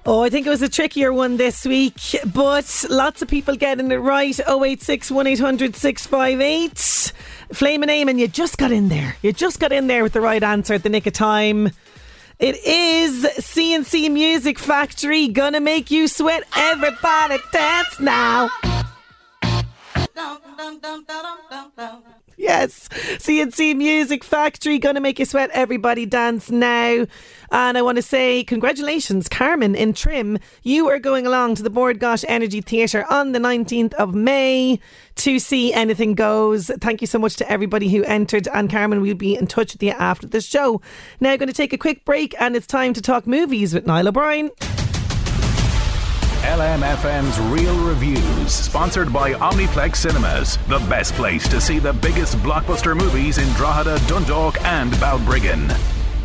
[0.07, 1.93] Oh, I think it was a trickier one this week,
[2.33, 4.37] but lots of people getting it right.
[4.39, 7.13] 086 1800 658.
[7.53, 9.15] Flame a name, and you just got in there.
[9.21, 11.69] You just got in there with the right answer at the nick of time.
[12.39, 16.43] It is C+C Music Factory, gonna make you sweat.
[16.57, 18.49] Everybody dance now.
[22.37, 25.49] Yes, C+C Music Factory, gonna make you sweat.
[25.53, 27.05] Everybody dance now.
[27.51, 30.39] And I want to say congratulations, Carmen in Trim.
[30.63, 34.79] You are going along to the Bord Gáis Energy Theatre on the 19th of May
[35.15, 36.71] to see Anything Goes.
[36.81, 38.47] Thank you so much to everybody who entered.
[38.47, 40.81] And Carmen, we'll be in touch with you after the show.
[41.19, 44.07] Now, going to take a quick break, and it's time to talk movies with Niall
[44.07, 44.49] O'Brien.
[46.43, 52.97] LMFM's Real Reviews, sponsored by Omniplex Cinemas, the best place to see the biggest blockbuster
[52.97, 55.73] movies in Drogheda, Dundalk, and Balbriggan.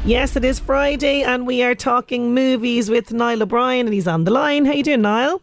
[0.05, 4.25] Yes, it is Friday, and we are talking movies with Niall O'Brien, and he's on
[4.25, 4.65] the line.
[4.65, 5.41] How you doing, Niall?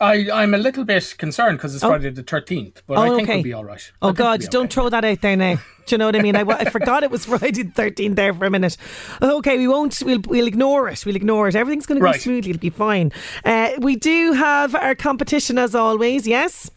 [0.00, 1.88] I, I'm a little bit concerned because it's Oh.
[1.88, 3.34] Friday the 13th, but Oh, I think okay.
[3.36, 3.92] we'll be all right.
[4.00, 4.40] Oh God!
[4.40, 5.56] we'll Don't throw that out there now.
[5.86, 6.36] Do you know what I mean?
[6.36, 8.76] I, I forgot it was Friday the thirteenth there for a minute.
[9.22, 10.00] Okay, we won't.
[10.04, 11.04] We'll we'll ignore it.
[11.06, 11.56] We'll ignore it.
[11.56, 12.20] Everything's going to go Right.
[12.20, 12.50] smoothly.
[12.50, 13.10] It'll be fine.
[13.44, 16.26] Uh, we do have our competition as always.
[16.26, 16.70] Yes.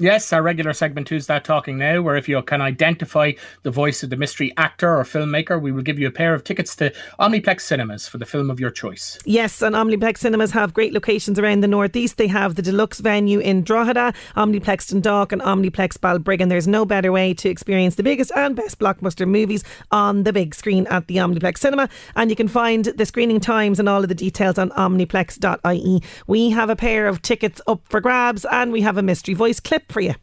[0.00, 3.30] Yes, our regular segment Who's That Talking Now, where if you can identify
[3.62, 6.42] the voice of the mystery actor or filmmaker, we will give you a pair of
[6.42, 9.20] tickets to Omniplex Cinemas for the film of your choice.
[9.24, 12.16] Yes, and Omniplex cinemas have great locations around the northeast.
[12.16, 16.48] They have the deluxe venue in Drogheda, Omniplex Dundalk, and Omniplex Balbriggan.
[16.48, 20.56] There's no better way to experience the biggest and best blockbuster movies on the big
[20.56, 21.88] screen at the Omniplex cinema.
[22.16, 26.02] And you can find the screening times and all of the details on omniplex.ie.
[26.26, 29.60] We have a pair of tickets up for grabs, and we have a mystery voice
[29.60, 30.14] clip for you.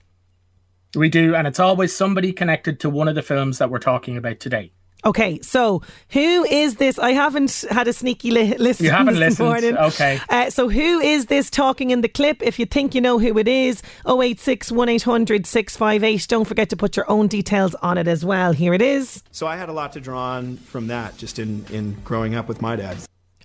[0.95, 4.17] We do, and it's always somebody connected to one of the films that we're talking
[4.17, 4.71] about today.
[5.03, 6.99] Okay, so who is this?
[6.99, 8.85] I haven't had a sneaky li- listen.
[8.85, 9.47] You haven't this listened?
[9.47, 9.77] morning.
[9.77, 10.19] Okay.
[10.29, 12.43] Uh, so who is this talking in the clip?
[12.43, 16.27] If you think you know who it is, 086 1800 658.
[16.27, 18.51] Don't forget to put your own details on it as well.
[18.51, 19.23] Here it is.
[19.31, 22.47] So I had a lot to draw on from that just in, in growing up
[22.47, 22.97] with my dad.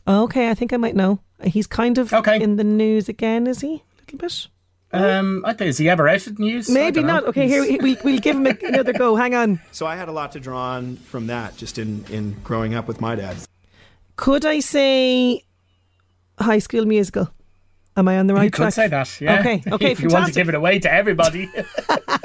[0.06, 1.20] Okay, I think I might know.
[1.42, 2.40] He's kind of okay.
[2.40, 3.68] in the news again, is he?
[3.68, 4.48] A little bit.
[4.96, 6.68] Um, I think is he ever out of the news?
[6.70, 7.28] Maybe don't know.
[7.28, 9.16] Okay, here we, we'll give him a- another go.
[9.16, 9.60] Hang on.
[9.72, 12.88] So I had a lot to draw on from that just in, in growing up
[12.88, 13.36] with my dad.
[14.16, 15.44] Could I say
[16.38, 17.30] High School Musical?
[17.98, 18.68] Am I on the right you track?
[18.68, 19.40] could say that, yeah.
[19.40, 21.50] Okay, okay, if you want to give it away to everybody.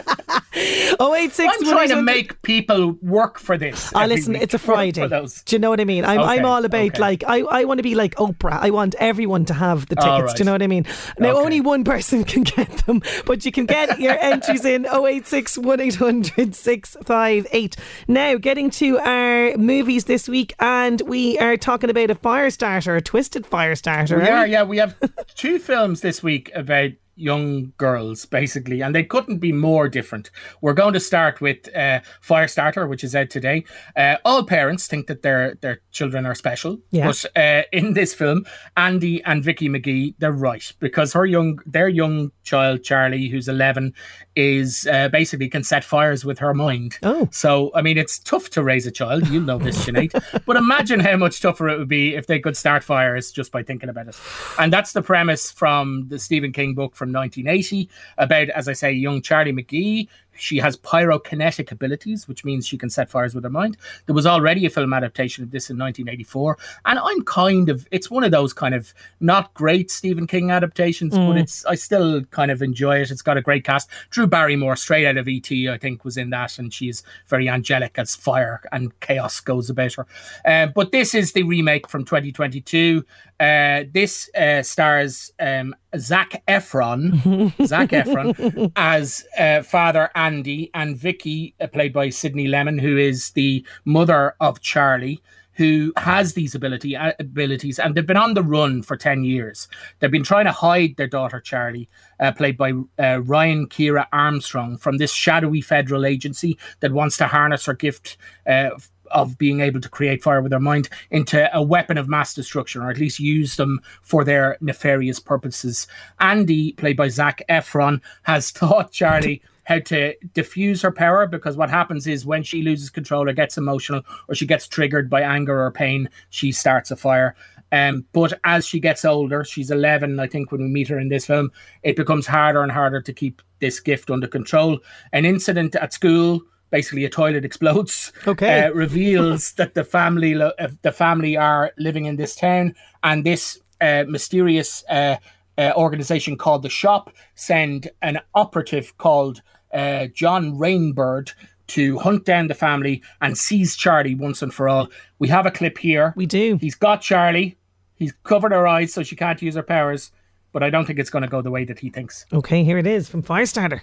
[0.53, 3.91] 086 I'm trying to make people work for this.
[3.95, 4.41] Ah, every listen, week.
[4.41, 5.07] it's a Friday.
[5.07, 6.03] Do you know what I mean?
[6.03, 6.99] I'm, I'm all about okay.
[6.99, 8.59] like I, I want to be like Oprah.
[8.61, 10.09] I want everyone to have the tickets.
[10.09, 10.85] All Do you know what I mean?
[11.19, 15.57] Now only one person can get them, but you can get your entries in 086
[15.57, 17.75] 1800 658.
[18.07, 22.95] Now getting to our movies this week, and we are talking about a fire starter,
[22.95, 24.19] a twisted fire starter.
[24.19, 24.51] We are, we?
[24.51, 24.63] yeah.
[24.63, 24.97] We have
[25.35, 30.31] two films this week about young girls, basically, and they couldn't be more different.
[30.61, 33.63] We're going to start with uh, Firestarter, which is out today.
[33.95, 37.07] Uh, all parents think that their their children are special, Yeah.
[37.07, 38.45] but uh, in this film,
[38.77, 43.93] Andy and Vicky McGee, they're right because her young their young child Charlie, who's eleven,
[44.35, 46.97] is uh, basically can set fires with her mind.
[47.03, 49.27] Oh, so I mean, it's tough to raise a child.
[49.27, 50.11] You know this, Sinead.
[50.45, 53.63] but imagine how much tougher it would be if they could start fires just by
[53.63, 54.19] thinking about it.
[54.59, 58.91] And that's the premise from the Stephen King book from 1980 about, as I say,
[58.91, 60.07] young Charlie McGee.
[60.33, 63.77] She has pyrokinetic abilities, which means she can set fires with her mind.
[64.05, 68.09] There was already a film adaptation of this in 1984, and I'm kind of it's
[68.09, 71.41] one of those kind of not great Stephen King adaptations, but Mm.
[71.41, 73.11] it's I still kind of enjoy it.
[73.11, 73.89] It's got a great cast.
[74.09, 77.99] Drew Barrymore, straight out of ET, I think, was in that, and she's very angelic
[77.99, 80.07] as fire and chaos goes about her.
[80.45, 83.05] Uh, but this is the remake from 2022.
[83.39, 91.55] Uh, this uh, stars um, Zac Efron, Zac Efron, as uh, Father Andy, and Vicky,
[91.59, 95.21] uh, played by Sydney Lemmon, who is the mother of Charlie.
[95.55, 99.67] Who has these ability uh, abilities, and they've been on the run for ten years.
[99.99, 101.89] They've been trying to hide their daughter Charlie,
[102.21, 107.27] uh, played by uh, Ryan Kiera Armstrong, from this shadowy federal agency that wants to
[107.27, 108.69] harness her gift uh,
[109.13, 112.81] of being able to create fire with their mind into a weapon of mass destruction,
[112.81, 115.87] or at least use them for their nefarious purposes.
[116.19, 121.69] Andy, played by Zac Efron, has taught Charlie how to diffuse her power because what
[121.69, 125.63] happens is when she loses control or gets emotional or she gets triggered by anger
[125.63, 127.35] or pain, she starts a fire.
[127.71, 131.07] Um, but as she gets older, she's 11, I think, when we meet her in
[131.07, 131.51] this film,
[131.83, 134.79] it becomes harder and harder to keep this gift under control.
[135.13, 136.41] An incident at school
[136.71, 138.11] basically a toilet explodes.
[138.25, 138.65] Okay.
[138.65, 143.23] Uh, reveals that the family lo- uh, the family are living in this town, and
[143.23, 145.17] this uh, mysterious uh,
[145.57, 149.41] uh, organization called the Shop send an operative called
[149.73, 151.33] uh, John Rainbird
[151.67, 154.89] to hunt down the family and seize Charlie once and for all.
[155.19, 156.13] We have a clip here.
[156.17, 156.57] We do.
[156.59, 157.57] He's got Charlie.
[157.95, 160.11] He's covered her eyes so she can't use her powers,
[160.51, 162.25] but I don't think it's going to go the way that he thinks.
[162.33, 163.81] Okay, here it is from Firestarter.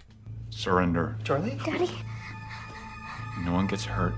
[0.51, 1.17] Surrender.
[1.25, 1.59] Charlie?
[1.65, 1.91] Daddy?
[3.49, 4.13] No one gets hurt.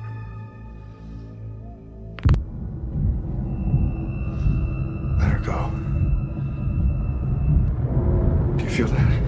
[5.20, 5.70] Let her go.
[8.56, 9.22] Do you feel that?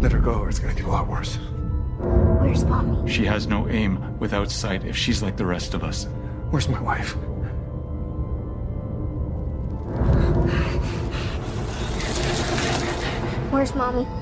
[0.00, 1.36] Let her go or it's gonna get a lot worse.
[2.40, 3.08] Where's mommy?
[3.08, 6.08] She has no aim without sight if she's like the rest of us.
[6.50, 7.12] Where's my wife?
[13.52, 14.19] Where's mommy?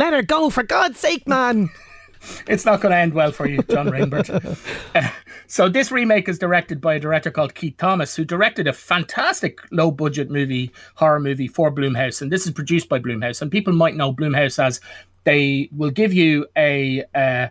[0.00, 1.68] Let her go, for God's sake, man.
[2.48, 4.30] it's not going to end well for you, John Rainbird.
[4.94, 5.10] Uh,
[5.46, 9.60] so this remake is directed by a director called Keith Thomas, who directed a fantastic
[9.70, 13.42] low-budget movie, horror movie for Blumhouse, and this is produced by Blumhouse.
[13.42, 14.80] And people might know Blumhouse as
[15.24, 17.48] they will give you a uh,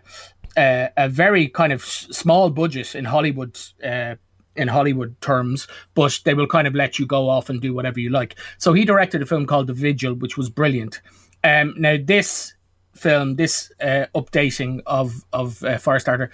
[0.58, 3.60] a, a very kind of small budget in Hollywood.
[3.82, 4.16] Uh,
[4.56, 8.00] in Hollywood terms, but they will kind of let you go off and do whatever
[8.00, 8.34] you like.
[8.58, 11.00] So he directed a film called The Vigil, which was brilliant.
[11.44, 12.54] Um, now this
[12.94, 16.30] film, this uh, updating of of uh, Firestarter,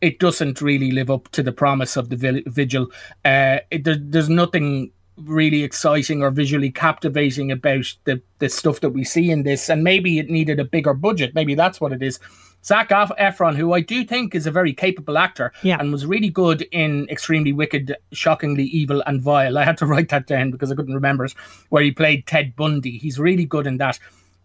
[0.00, 2.88] it doesn't really live up to the promise of the Vigil.
[3.24, 8.90] Uh, it, there, there's nothing really exciting or visually captivating about the the stuff that
[8.90, 11.34] we see in this, and maybe it needed a bigger budget.
[11.34, 12.18] Maybe that's what it is.
[12.62, 15.78] Zac Efron, who I do think is a very capable actor yeah.
[15.80, 19.56] and was really good in Extremely Wicked, Shockingly Evil, and Vile.
[19.56, 21.32] I had to write that down because I couldn't remember it,
[21.70, 22.98] where he played Ted Bundy.
[22.98, 23.98] He's really good in that.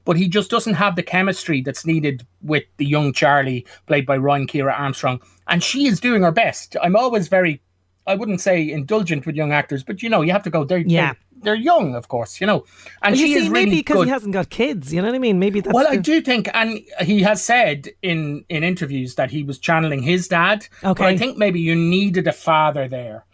[0.06, 4.18] But he just doesn't have the chemistry that's needed with the young Charlie, played by
[4.18, 5.20] Ryan Kiera Armstrong.
[5.47, 6.78] And she is doing her best.
[6.82, 7.62] I'm always very
[8.08, 10.64] I wouldn't say indulgent with young actors, but you know, you have to go.
[10.64, 11.14] They're, yeah.
[11.14, 12.66] they're, they're young, of course, you know.
[13.01, 14.93] And well, she see, is maybe because he hasn't got kids.
[14.93, 15.39] You know what I mean?
[15.39, 15.91] Maybe that's well, the...
[15.91, 20.28] I do think, and he has said in in interviews that he was channeling his
[20.28, 20.68] dad.
[20.84, 21.03] Okay.
[21.03, 23.26] But I think maybe you needed a father there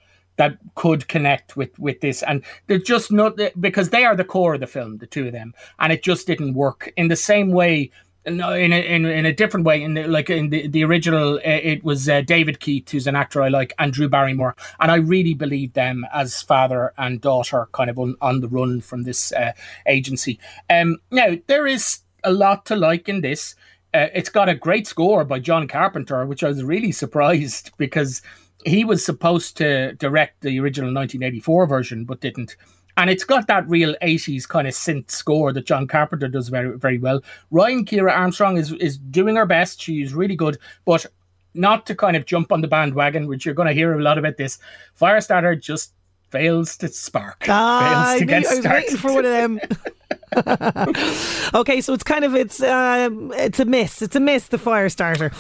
[0.42, 4.56] that could connect with with this, and they're just not because they are the core
[4.56, 7.52] of the film, the two of them, and it just didn't work in the same
[7.52, 7.92] way
[8.26, 9.84] no, in a, in, in a different way.
[9.84, 13.44] In the, like in the, the original, it was uh, David Keith, who's an actor
[13.44, 17.92] I like, and Drew Barrymore, and I really believe them as father and daughter, kind
[17.92, 19.54] of on, on the run from this uh,
[19.86, 20.40] agency.
[20.72, 23.54] Um, now there is a lot to like in this.
[23.94, 28.24] Uh, it's got a great score by John Carpenter, which I was really surprised because
[28.66, 32.56] he was supposed to direct the original 1984 version, but didn't
[32.98, 36.78] and it's got that real 80s kind of synth score that John Carpenter does very
[36.78, 37.22] very well.
[37.50, 39.82] Ryan Kiera Armstrong is is doing her best.
[39.82, 41.06] She's really good, but
[41.54, 44.18] not to kind of jump on the bandwagon, which you're going to hear a lot
[44.18, 44.60] about this.
[45.00, 45.94] Firestarter just
[46.30, 47.46] fails to spark.
[47.50, 48.84] Ah, fails to I, get I was started.
[48.84, 49.60] waiting for one of them.
[51.54, 54.02] okay, so it's kind of it's um, it's a miss.
[54.02, 54.48] It's a miss.
[54.48, 55.32] The fire starter.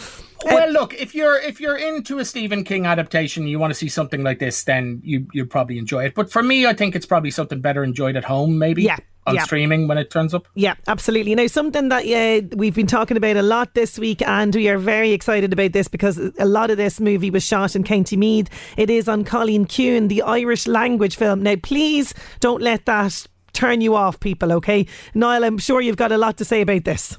[0.45, 3.89] Well, look, if you're if you're into a Stephen King adaptation, you want to see
[3.89, 6.15] something like this, then you you'll probably enjoy it.
[6.15, 8.83] But for me, I think it's probably something better enjoyed at home, maybe.
[8.83, 9.43] Yeah, On yeah.
[9.43, 10.47] streaming when it turns up.
[10.55, 11.35] Yeah, absolutely.
[11.35, 14.77] Now, something that uh, we've been talking about a lot this week, and we are
[14.77, 18.49] very excited about this because a lot of this movie was shot in County Meath.
[18.77, 21.43] It is An Cailín Ciúin, the Irish language film.
[21.43, 24.85] Now, please don't let that turn you off, people, okay?
[25.13, 27.17] Niall, I'm sure you've got a lot to say about this.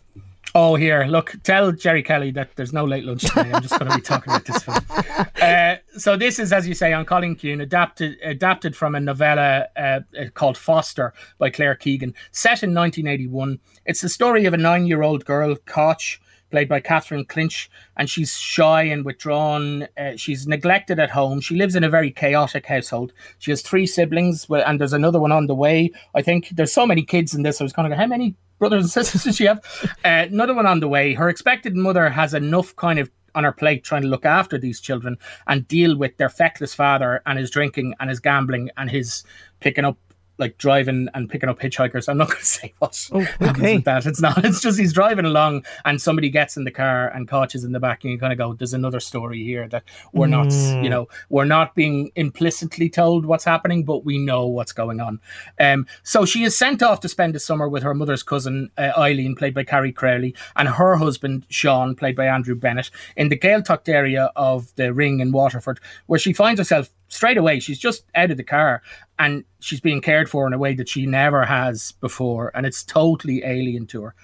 [0.55, 3.51] Oh, here, look, tell Jerry Kelly that there's no late lunch today.
[3.53, 4.79] I'm just going to be talking about this film.
[5.43, 9.67] Uh, so this is, as you say, An Cailín Ciúin, adapted adapted from a novella
[9.77, 10.01] uh,
[10.35, 13.59] called Foster by Claire Keegan, set in 1981.
[13.85, 16.19] It's the story of a nine-year-old girl, Cáit,
[16.53, 19.89] played by Catherine Clinch, and she's shy and withdrawn.
[19.99, 21.41] Uh, she's neglected at home.
[21.41, 23.13] She lives in a very chaotic household.
[23.39, 25.91] She has three siblings, and there's another one on the way.
[26.15, 27.61] I think there's so many kids in this.
[27.61, 29.59] I was kind of go, how many brothers and sisters does she have?
[30.05, 31.15] Uh, another one on the way.
[31.15, 34.79] Her expected mother has enough kind of on her plate trying to look after these
[34.79, 39.25] children and deal with their feckless father and his drinking and his gambling and his
[39.61, 39.97] picking up
[40.43, 42.09] like driving and picking up hitchhikers.
[42.09, 43.75] I'm not going to say what Oh, happens okay.
[43.77, 44.05] with that.
[44.07, 44.45] It's not.
[44.45, 47.81] It's just he's driving along and somebody gets in the car and catches in the
[47.81, 50.85] back, and you kind of go, "There's another story here that we're not, Mm.
[50.85, 55.21] you know, we're not being implicitly told what's happening, but we know what's going on."
[55.61, 58.91] Um, so she is sent off to spend the summer with her mother's cousin uh,
[58.99, 63.39] Eileen, played by Carrie Crowley, and her husband Sean, played by Andrew Bennett, in the
[63.39, 67.61] Gaeltacht area of the Ring in Waterford, where she finds herself straight away.
[67.61, 68.83] She's just out of the car
[69.19, 72.83] and she's being cared for in a way that she never has before, and it's
[72.83, 74.15] totally alien to her.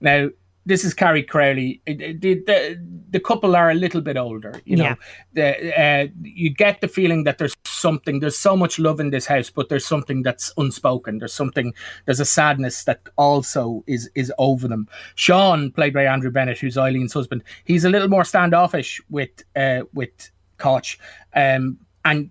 [0.00, 0.28] Now,
[0.66, 1.82] this is Carrie Crowley.
[1.86, 2.78] The, the,
[3.10, 4.94] the couple are a little bit older, you know.
[5.34, 9.26] The, uh, you get the feeling that there's something, there's so much love in this
[9.26, 11.18] house, but there's something that's unspoken.
[11.18, 11.74] There's something,
[12.06, 14.88] there's a sadness that also is is over them.
[15.16, 19.82] Sean, played by Andrew Bennett, who's Eileen's husband, he's a little more standoffish with uh,
[19.92, 20.96] with Cáit,
[21.34, 22.30] um, and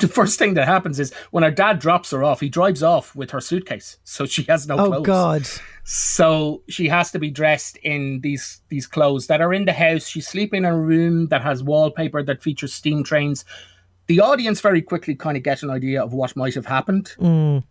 [0.00, 3.14] the first thing that happens is when her dad drops her off, he drives off
[3.16, 4.98] with her suitcase, so she has no Oh, clothes.
[4.98, 5.48] Oh God.
[5.84, 10.06] So she has to be dressed in these these clothes that are in the house.
[10.06, 13.44] She's sleeping in a room that has wallpaper that features steam trains.
[14.06, 17.12] The audience very quickly kind of get an idea of what might have happened.
[17.18, 17.64] Mm.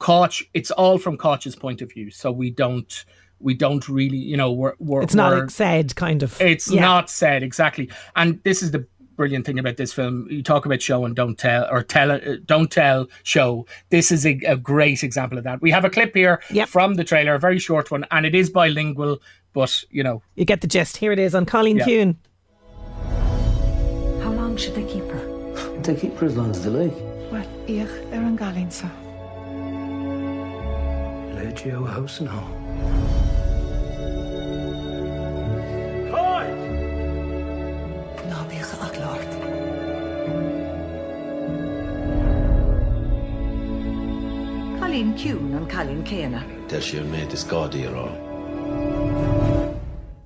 [0.00, 3.04] Cáit, it's all from Cáit's point of view, so we don't
[3.38, 6.40] we don't really, you know, we're, we're It's not we're- said kind of.
[6.40, 6.80] it's Yeah.
[6.80, 7.90] not said exactly.
[8.16, 8.86] And this is the
[9.16, 10.26] brilliant thing about this film.
[10.30, 13.66] You talk about show and don't tell, or tell, uh, don't tell, show.
[13.90, 15.60] This is a, a, great example of that.
[15.60, 16.68] We have a clip here yep.
[16.68, 19.20] from the trailer, a very short one, and it is bilingual,
[19.52, 20.22] but you know.
[20.34, 20.98] You get the gist.
[20.98, 21.84] Here it is on Colleen yeah.
[21.84, 22.18] Kuhn.
[24.22, 25.32] How long should they keep her?
[25.82, 26.96] They keep her as long as they like.
[27.30, 28.90] Well, ich er an galinsa.
[31.34, 33.15] Let you house and home.
[44.96, 46.68] Colleen Kuhn and Colleen Kena.
[46.68, 48.08] Does she made this gaudy or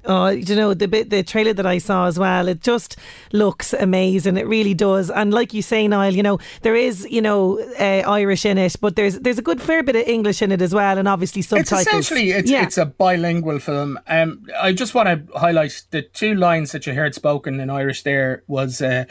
[0.04, 2.46] Oh, you know the bit, the trailer that I saw as well.
[2.46, 2.96] It just
[3.32, 4.36] looks amazing.
[4.36, 5.10] It really does.
[5.10, 8.76] And like you say, Niall, you know there is you know uh, Irish in it,
[8.80, 11.42] but there's there's a good fair bit of English in it as well, and obviously
[11.42, 11.80] subtitles.
[11.82, 12.62] It's essentially it's, yeah.
[12.62, 13.98] it's a bilingual film.
[14.06, 18.04] Um, I just want to highlight the two lines that you heard spoken in Irish.
[18.04, 18.80] There was.
[18.80, 19.06] Uh,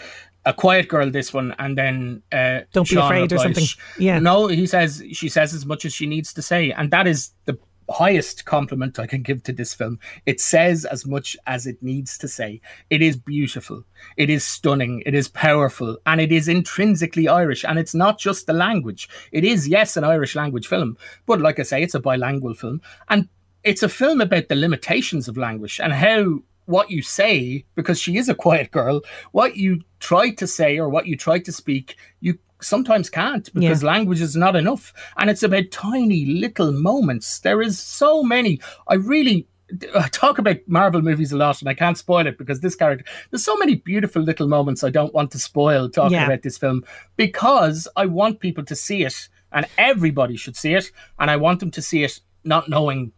[0.49, 3.65] a quiet girl this one and then uh, don't Sean be afraid replies, or something.
[3.99, 4.19] Yeah.
[4.19, 7.31] No he says she says as much as she needs to say and that is
[7.45, 7.57] the
[7.91, 9.99] highest compliment i can give to this film.
[10.25, 12.61] It says as much as it needs to say.
[12.89, 13.83] It is beautiful.
[14.17, 15.01] It is stunning.
[15.05, 15.97] It is powerful.
[16.05, 17.63] And it is intrinsically irish.
[17.63, 19.09] And it's not just the language.
[19.31, 20.97] It is yes an irish language film.
[21.25, 22.81] But like i say it's a bilingual film.
[23.09, 23.27] And
[23.63, 26.39] it's a film about the limitations of language and how
[26.69, 29.01] what you say, because she is a quiet girl,
[29.31, 33.81] what you try to say or what you try to speak, you sometimes can't because
[33.81, 33.89] yeah.
[33.89, 34.93] language is not enough.
[35.17, 37.39] And it's about tiny little moments.
[37.39, 38.59] There is so many.
[38.87, 39.47] I really
[39.95, 43.05] I talk about Marvel movies a lot and I can't spoil it because this character,
[43.31, 46.25] there's so many beautiful little moments I don't want to spoil talking yeah.
[46.25, 46.83] about this film
[47.17, 50.91] because I want people to see it and everybody should see it.
[51.17, 53.11] And I want them to see it not knowing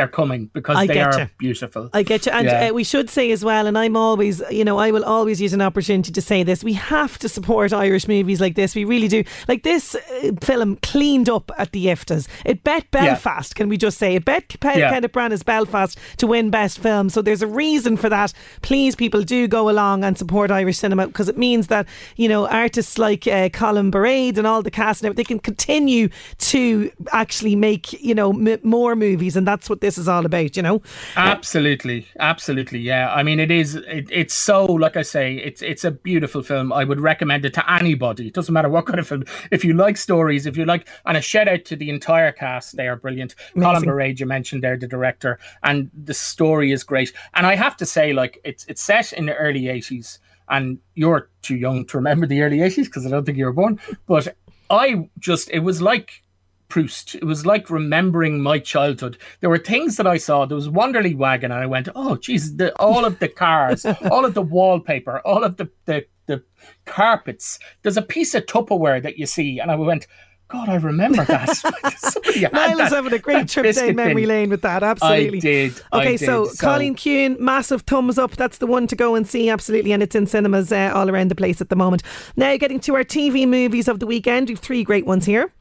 [0.00, 1.28] they're coming because I they are you.
[1.38, 1.90] beautiful.
[1.92, 2.32] I get you.
[2.32, 2.68] And yeah.
[2.68, 5.52] uh, we should say as well, and I'm always, you know, I will always use
[5.52, 6.64] an opportunity to say this.
[6.64, 8.74] We have to support Irish movies like this.
[8.74, 9.24] We really do.
[9.46, 12.28] Like this uh, film cleaned up at the IFTAs.
[12.44, 13.58] It bet Belfast, yeah.
[13.58, 14.14] can we just say?
[14.14, 14.90] It bet Pe- yeah.
[14.90, 17.10] Kenneth Branagh's Belfast to win Best Film.
[17.10, 18.32] So there's a reason for that.
[18.62, 21.86] Please, people, do go along and support Irish cinema because it means that,
[22.16, 26.08] you know, artists like uh, Colm Bairéad and all the cast and they can continue
[26.38, 29.36] to actually make, you know, m- more movies.
[29.36, 30.82] And that's what this is all about, you know?
[31.16, 32.06] Absolutely.
[32.18, 32.78] Absolutely.
[32.78, 33.12] Yeah.
[33.12, 36.72] I mean, it is, it, it's so, like I say, it's, it's a beautiful film.
[36.72, 38.28] I would recommend it to anybody.
[38.28, 39.24] It doesn't matter what kind of film.
[39.50, 42.76] If you like stories, if you like, and a shout out to the entire cast.
[42.76, 43.34] They are brilliant.
[43.54, 43.82] Amazing.
[43.82, 47.12] Colm Bairéad, you mentioned there, the director, and the story is great.
[47.34, 50.18] And I have to say, like, it's, it's set in the early 80s
[50.50, 53.52] and you're too young to remember the early 80s because I don't think you were
[53.52, 53.80] born.
[54.06, 54.36] But
[54.68, 56.22] I just, it was like
[56.70, 57.16] Proust.
[57.16, 59.18] It was like remembering my childhood.
[59.40, 60.46] There were things that I saw.
[60.46, 64.24] There was Wanderly Wagon, and I went, "Oh, geez!" The, all of the cars, all
[64.24, 66.42] of the wallpaper, all of the, the the
[66.86, 67.58] carpets.
[67.82, 70.06] There's a piece of Tupperware that you see, and I went.
[70.48, 72.50] God, I remember that.
[72.52, 74.82] Niall's having a great trip down memory lane with that.
[74.82, 75.38] Absolutely.
[75.38, 75.70] I did.
[75.70, 76.18] Okay, I did.
[76.18, 78.32] so, so Cailín Ciúin, massive thumbs up.
[78.32, 79.92] That's the one to go and see, absolutely.
[79.92, 82.02] And it's in cinemas uh, all around the place at the moment.
[82.34, 85.52] Now, getting to our TV movies of the weekend, we've three great ones here.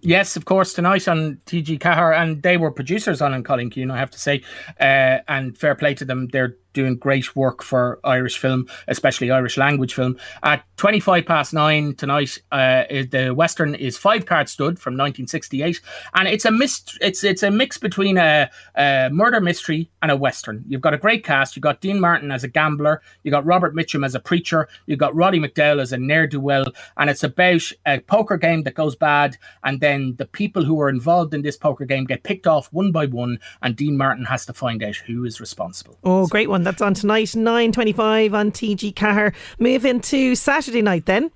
[0.00, 3.90] Yes, of course, tonight on TG Ceathair, and they were producers on and Cailín Ciúin,
[3.90, 4.42] I have to say,
[4.78, 6.28] uh, and fair play to them.
[6.28, 10.18] They're doing great work for Irish film, especially Irish language film.
[10.42, 15.80] At 25 past nine tonight, uh, the Western is Five Card Stud from 1968.
[16.14, 16.52] And it's a
[17.00, 20.64] it's it's a mix between a, a, murder mystery and a Western.
[20.68, 21.56] You've got a great cast.
[21.56, 23.00] You've got Dean Martin as a gambler.
[23.22, 24.68] You've got Robert Mitchum as a preacher.
[24.84, 26.66] You've got Roddy McDowall as a ne'er-do-well.
[26.98, 29.38] And it's about a poker game that goes bad.
[29.64, 32.92] And then the people who are involved in this poker game get picked off one
[32.92, 33.38] by one.
[33.62, 35.96] And Dean Martin has to find out who is responsible.
[36.04, 36.65] Oh, great one.
[36.66, 39.32] That's on tonight, 9.25 on TG Ceathair.
[39.60, 41.30] Move into Saturday night then.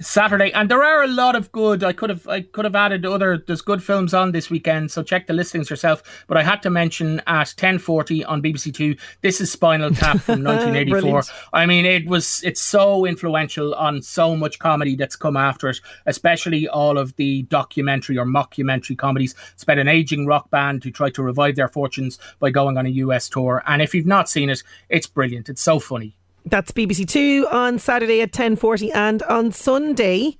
[0.00, 1.82] Saturday, and there are a lot of good.
[1.82, 3.38] I could have I could have added other.
[3.38, 6.02] There's good films on this weekend, so check the listings yourself.
[6.26, 8.96] But I had to mention at 10:40 on BBC Two.
[9.22, 11.24] This is Spinal Tap from 1984.
[11.52, 15.80] I mean, it was it's so influential on so much comedy that's come after it,
[16.06, 19.34] especially all of the documentary or mockumentary comedies.
[19.54, 22.86] It's about an aging rock band who try to revive their fortunes by going on
[22.86, 23.62] a US tour.
[23.66, 25.48] And if you've not seen it, it's brilliant.
[25.48, 26.16] It's so funny.
[26.46, 30.38] That's BBC Two on Saturday at 10.40 and on Sunday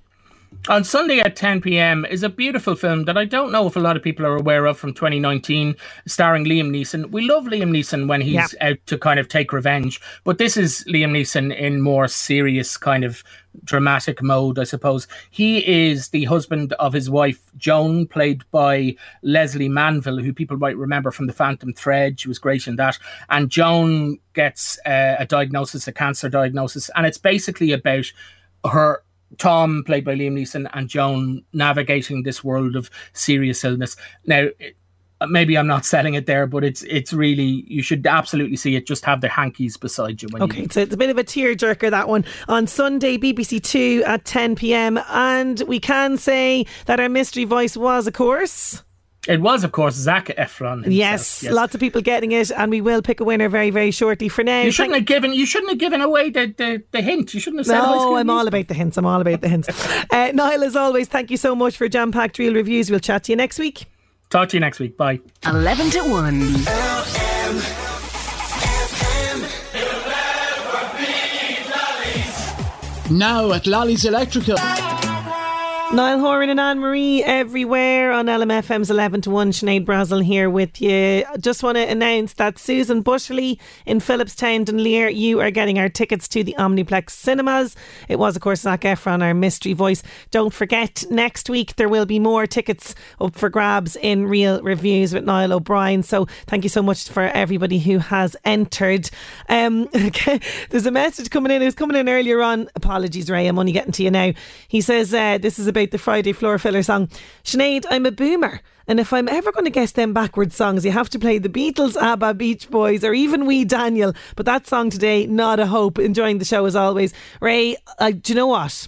[0.69, 2.05] on Sunday at 10 p.m.
[2.05, 4.65] is a beautiful film that I don't know if a lot of people are aware
[4.65, 7.09] of from 2019, starring Liam Neeson.
[7.09, 8.69] We love Liam Neeson when he's Yeah.
[8.71, 13.05] out to kind of take revenge, but this is Liam Neeson in more serious kind
[13.05, 13.23] of
[13.63, 15.07] dramatic mode, I suppose.
[15.29, 20.75] He is the husband of his wife, Joan, played by Lesley Manville, who people might
[20.77, 22.19] remember from The Phantom Thread.
[22.19, 22.99] She was great in that.
[23.29, 28.05] And Joan gets uh, a diagnosis, a cancer diagnosis, and it's basically about
[28.69, 29.01] her
[29.37, 33.95] Tom, played by Liam Neeson, and Joan navigating this world of serious illness.
[34.25, 34.75] Now, it-
[35.29, 38.85] maybe I'm not selling it there, but it's it's really you should absolutely see it.
[38.85, 40.67] Just have the hankies beside you when Okay, you.
[40.69, 44.55] so it's a bit of a tearjerker that one on Sunday, BBC Two at 10
[44.55, 44.99] p.m.
[45.09, 48.83] And we can say that our mystery voice was, of course.
[49.27, 50.83] It was, of course, Zac Efron.
[50.85, 53.91] himself, Yes, lots of people getting it, and we will pick a winner very, very
[53.91, 54.29] shortly.
[54.29, 55.33] For now, You shouldn't thank- have given.
[55.33, 57.33] You shouldn't have given away the, the, the hint.
[57.33, 57.79] You shouldn't have said.
[57.81, 58.95] No, I'm all about the hints.
[58.97, 59.67] I'm all about the hints.
[60.11, 62.89] uh, Niall, as always, thank you so much for jam packed real reviews.
[62.89, 63.85] We'll chat to you next week.
[64.29, 64.95] Talk to you next week.
[64.97, 65.19] Bye.
[65.45, 67.57] 11 to 1.
[73.09, 74.57] Now at Lolly's Electrical.
[75.93, 79.51] Niall Horan and Anne Marie everywhere on LMFM's 11 to 1.
[79.51, 81.23] Sinead Brazel here with you.
[81.39, 86.27] Just want to announce that Susan Bushley in Philipstown, Dunleer, you are getting our tickets
[86.27, 87.77] to the Omniplex cinemas.
[88.09, 90.03] It was, of course, Zac Efron, our mystery voice.
[90.29, 95.13] Don't forget, next week there will be more tickets up for grabs in Real Reviews
[95.13, 96.03] with Niall O'Brien.
[96.03, 99.09] So thank you so much for everybody who has entered.
[99.47, 99.87] Um,
[100.69, 101.61] there's a message coming in.
[101.61, 102.67] It was coming in earlier on.
[102.75, 103.47] Apologies, Ray.
[103.47, 104.33] I'm only getting to you now.
[104.67, 107.07] He says, uh, This is about the Friday floor filler song.
[107.43, 108.61] Sinead, I'm a boomer.
[108.87, 111.49] And if I'm ever going to guess them backwards songs, you have to play the
[111.49, 114.13] Beatles, ABBA, Beach Boys, or even Wee Daniel.
[114.35, 115.99] But that song today, not a hope.
[115.99, 117.13] Enjoying the show as always.
[117.41, 118.87] Ray, uh, do you know what?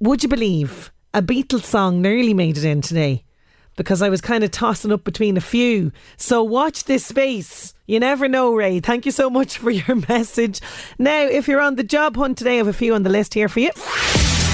[0.00, 3.24] Would you believe a Beatles song nearly made it in today?
[3.76, 5.92] Because I was kind of tossing up between a few.
[6.16, 7.74] So watch this space.
[7.86, 8.80] You never know, Ray.
[8.80, 10.60] Thank you so much for your message.
[10.98, 13.34] Now, if you're on the job hunt today, I have a few on the list
[13.34, 13.70] here for you.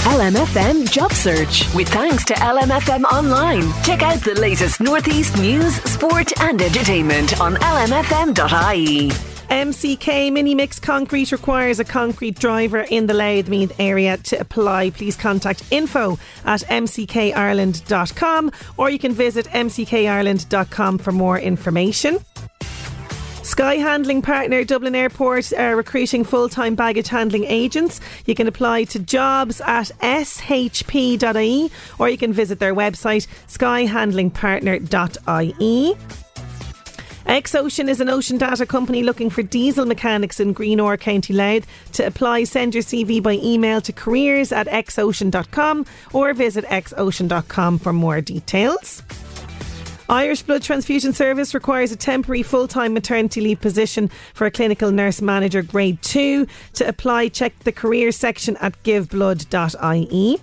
[0.09, 3.61] LMFM Job Search with thanks to LMFM Online.
[3.83, 9.11] Check out the latest Northeast news, sport, and entertainment on lmfm.ie.
[9.51, 14.89] MCK Mini Mix Concrete requires a concrete driver in the Louth Meath area to apply.
[14.91, 22.19] Please contact info at mckireland.com or you can visit mckireland.com for more information.
[23.49, 27.99] Sky Handling Partner Dublin Airport are recruiting full time baggage handling agents.
[28.27, 35.97] You can apply to jobs at shp.ie or you can visit their website skyhandlingpartner.ie.
[37.27, 41.67] XOcean is an ocean data company looking for diesel mechanics in Greenore, County Louth.
[41.93, 47.95] To apply, send your CV by email to careers at xocean.com or visit xocean.com for
[47.95, 49.03] more details.
[50.11, 54.91] Irish Blood Transfusion Service requires a temporary full time maternity leave position for a clinical
[54.91, 56.47] nurse manager grade 2.
[56.75, 60.41] To apply, check the careers section at giveblood.ie.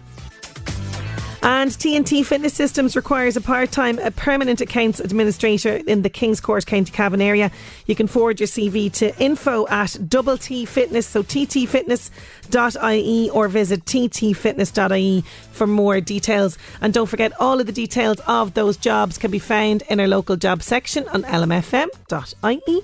[1.45, 6.65] And TNT Fitness Systems requires a part time, a permanent accounts administrator in the Kingscourt,
[6.65, 7.51] County Cavan area.
[7.85, 13.85] You can forward your CV to info at double T Fitness, so ttfitness.ie or visit
[13.85, 16.57] ttfitness.ie for more details.
[16.81, 20.07] And don't forget, all of the details of those jobs can be found in our
[20.07, 22.81] local job section on lmfm.ie.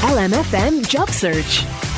[0.00, 1.89] LMFM Job Search.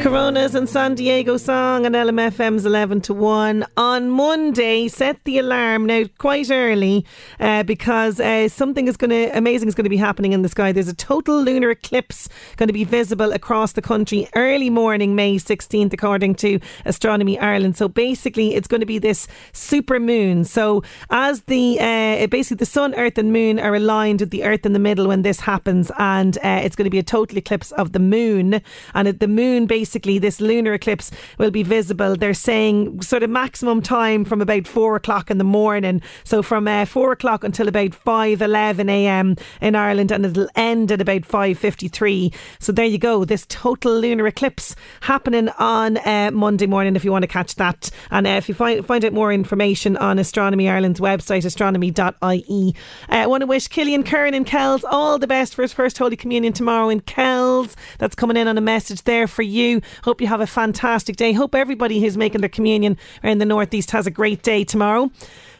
[0.00, 4.88] Coronas and San Diego song on LMFM's 11 to 1 on Monday.
[4.88, 7.04] Set the alarm now quite early
[7.38, 10.48] uh, because uh, something is going to, amazing is going to be happening in the
[10.48, 10.72] sky.
[10.72, 15.36] There's a total lunar eclipse going to be visible across the country early morning, May
[15.36, 17.76] 16th, according to Astronomy Ireland.
[17.76, 20.44] So basically, it's going to be this super moon.
[20.44, 24.64] So as the, uh, basically, the sun, earth, and moon are aligned with the earth
[24.64, 27.70] in the middle when this happens, and uh, it's going to be a total eclipse
[27.72, 28.62] of the moon.
[28.94, 32.16] And the moon basically this lunar eclipse will be visible.
[32.16, 36.02] They're saying sort of maximum time from about four o'clock in the morning.
[36.24, 39.36] So from uh, four o'clock until about five eleven a.m.
[39.60, 42.32] in Ireland, and it'll end at about five fifty three.
[42.58, 43.24] So there you go.
[43.24, 46.96] This total lunar eclipse happening on uh, Monday morning.
[46.96, 49.96] If you want to catch that, and uh, if you find find out more information
[49.96, 52.74] on Astronomy Ireland's website, astronomy.ie.
[53.08, 55.98] Uh, I want to wish Killian Curran in Kells all the best for his first
[55.98, 57.76] Holy Communion tomorrow in Kells.
[57.98, 59.79] That's coming in on a message there for you.
[60.04, 61.32] Hope you have a fantastic day.
[61.32, 65.10] Hope everybody who's making their communion around the Northeast has a great day tomorrow.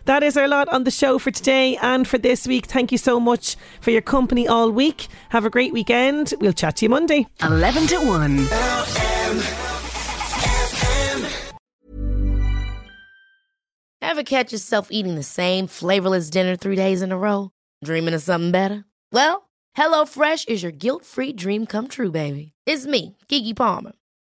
[0.06, 2.66] That is our lot on the show for today and for this week.
[2.66, 5.08] Thank you so much for your company all week.
[5.28, 6.32] Have a great weekend.
[6.40, 7.26] We'll chat to you Monday.
[7.42, 8.46] 11 to 1.
[14.02, 17.50] Ever catch yourself eating the same flavorless dinner three days in a row?
[17.84, 18.84] Dreaming of something better?
[19.12, 22.52] Well, HelloFresh is your guilt-free dream come true, baby.
[22.66, 23.92] It's me, Keke Palmer.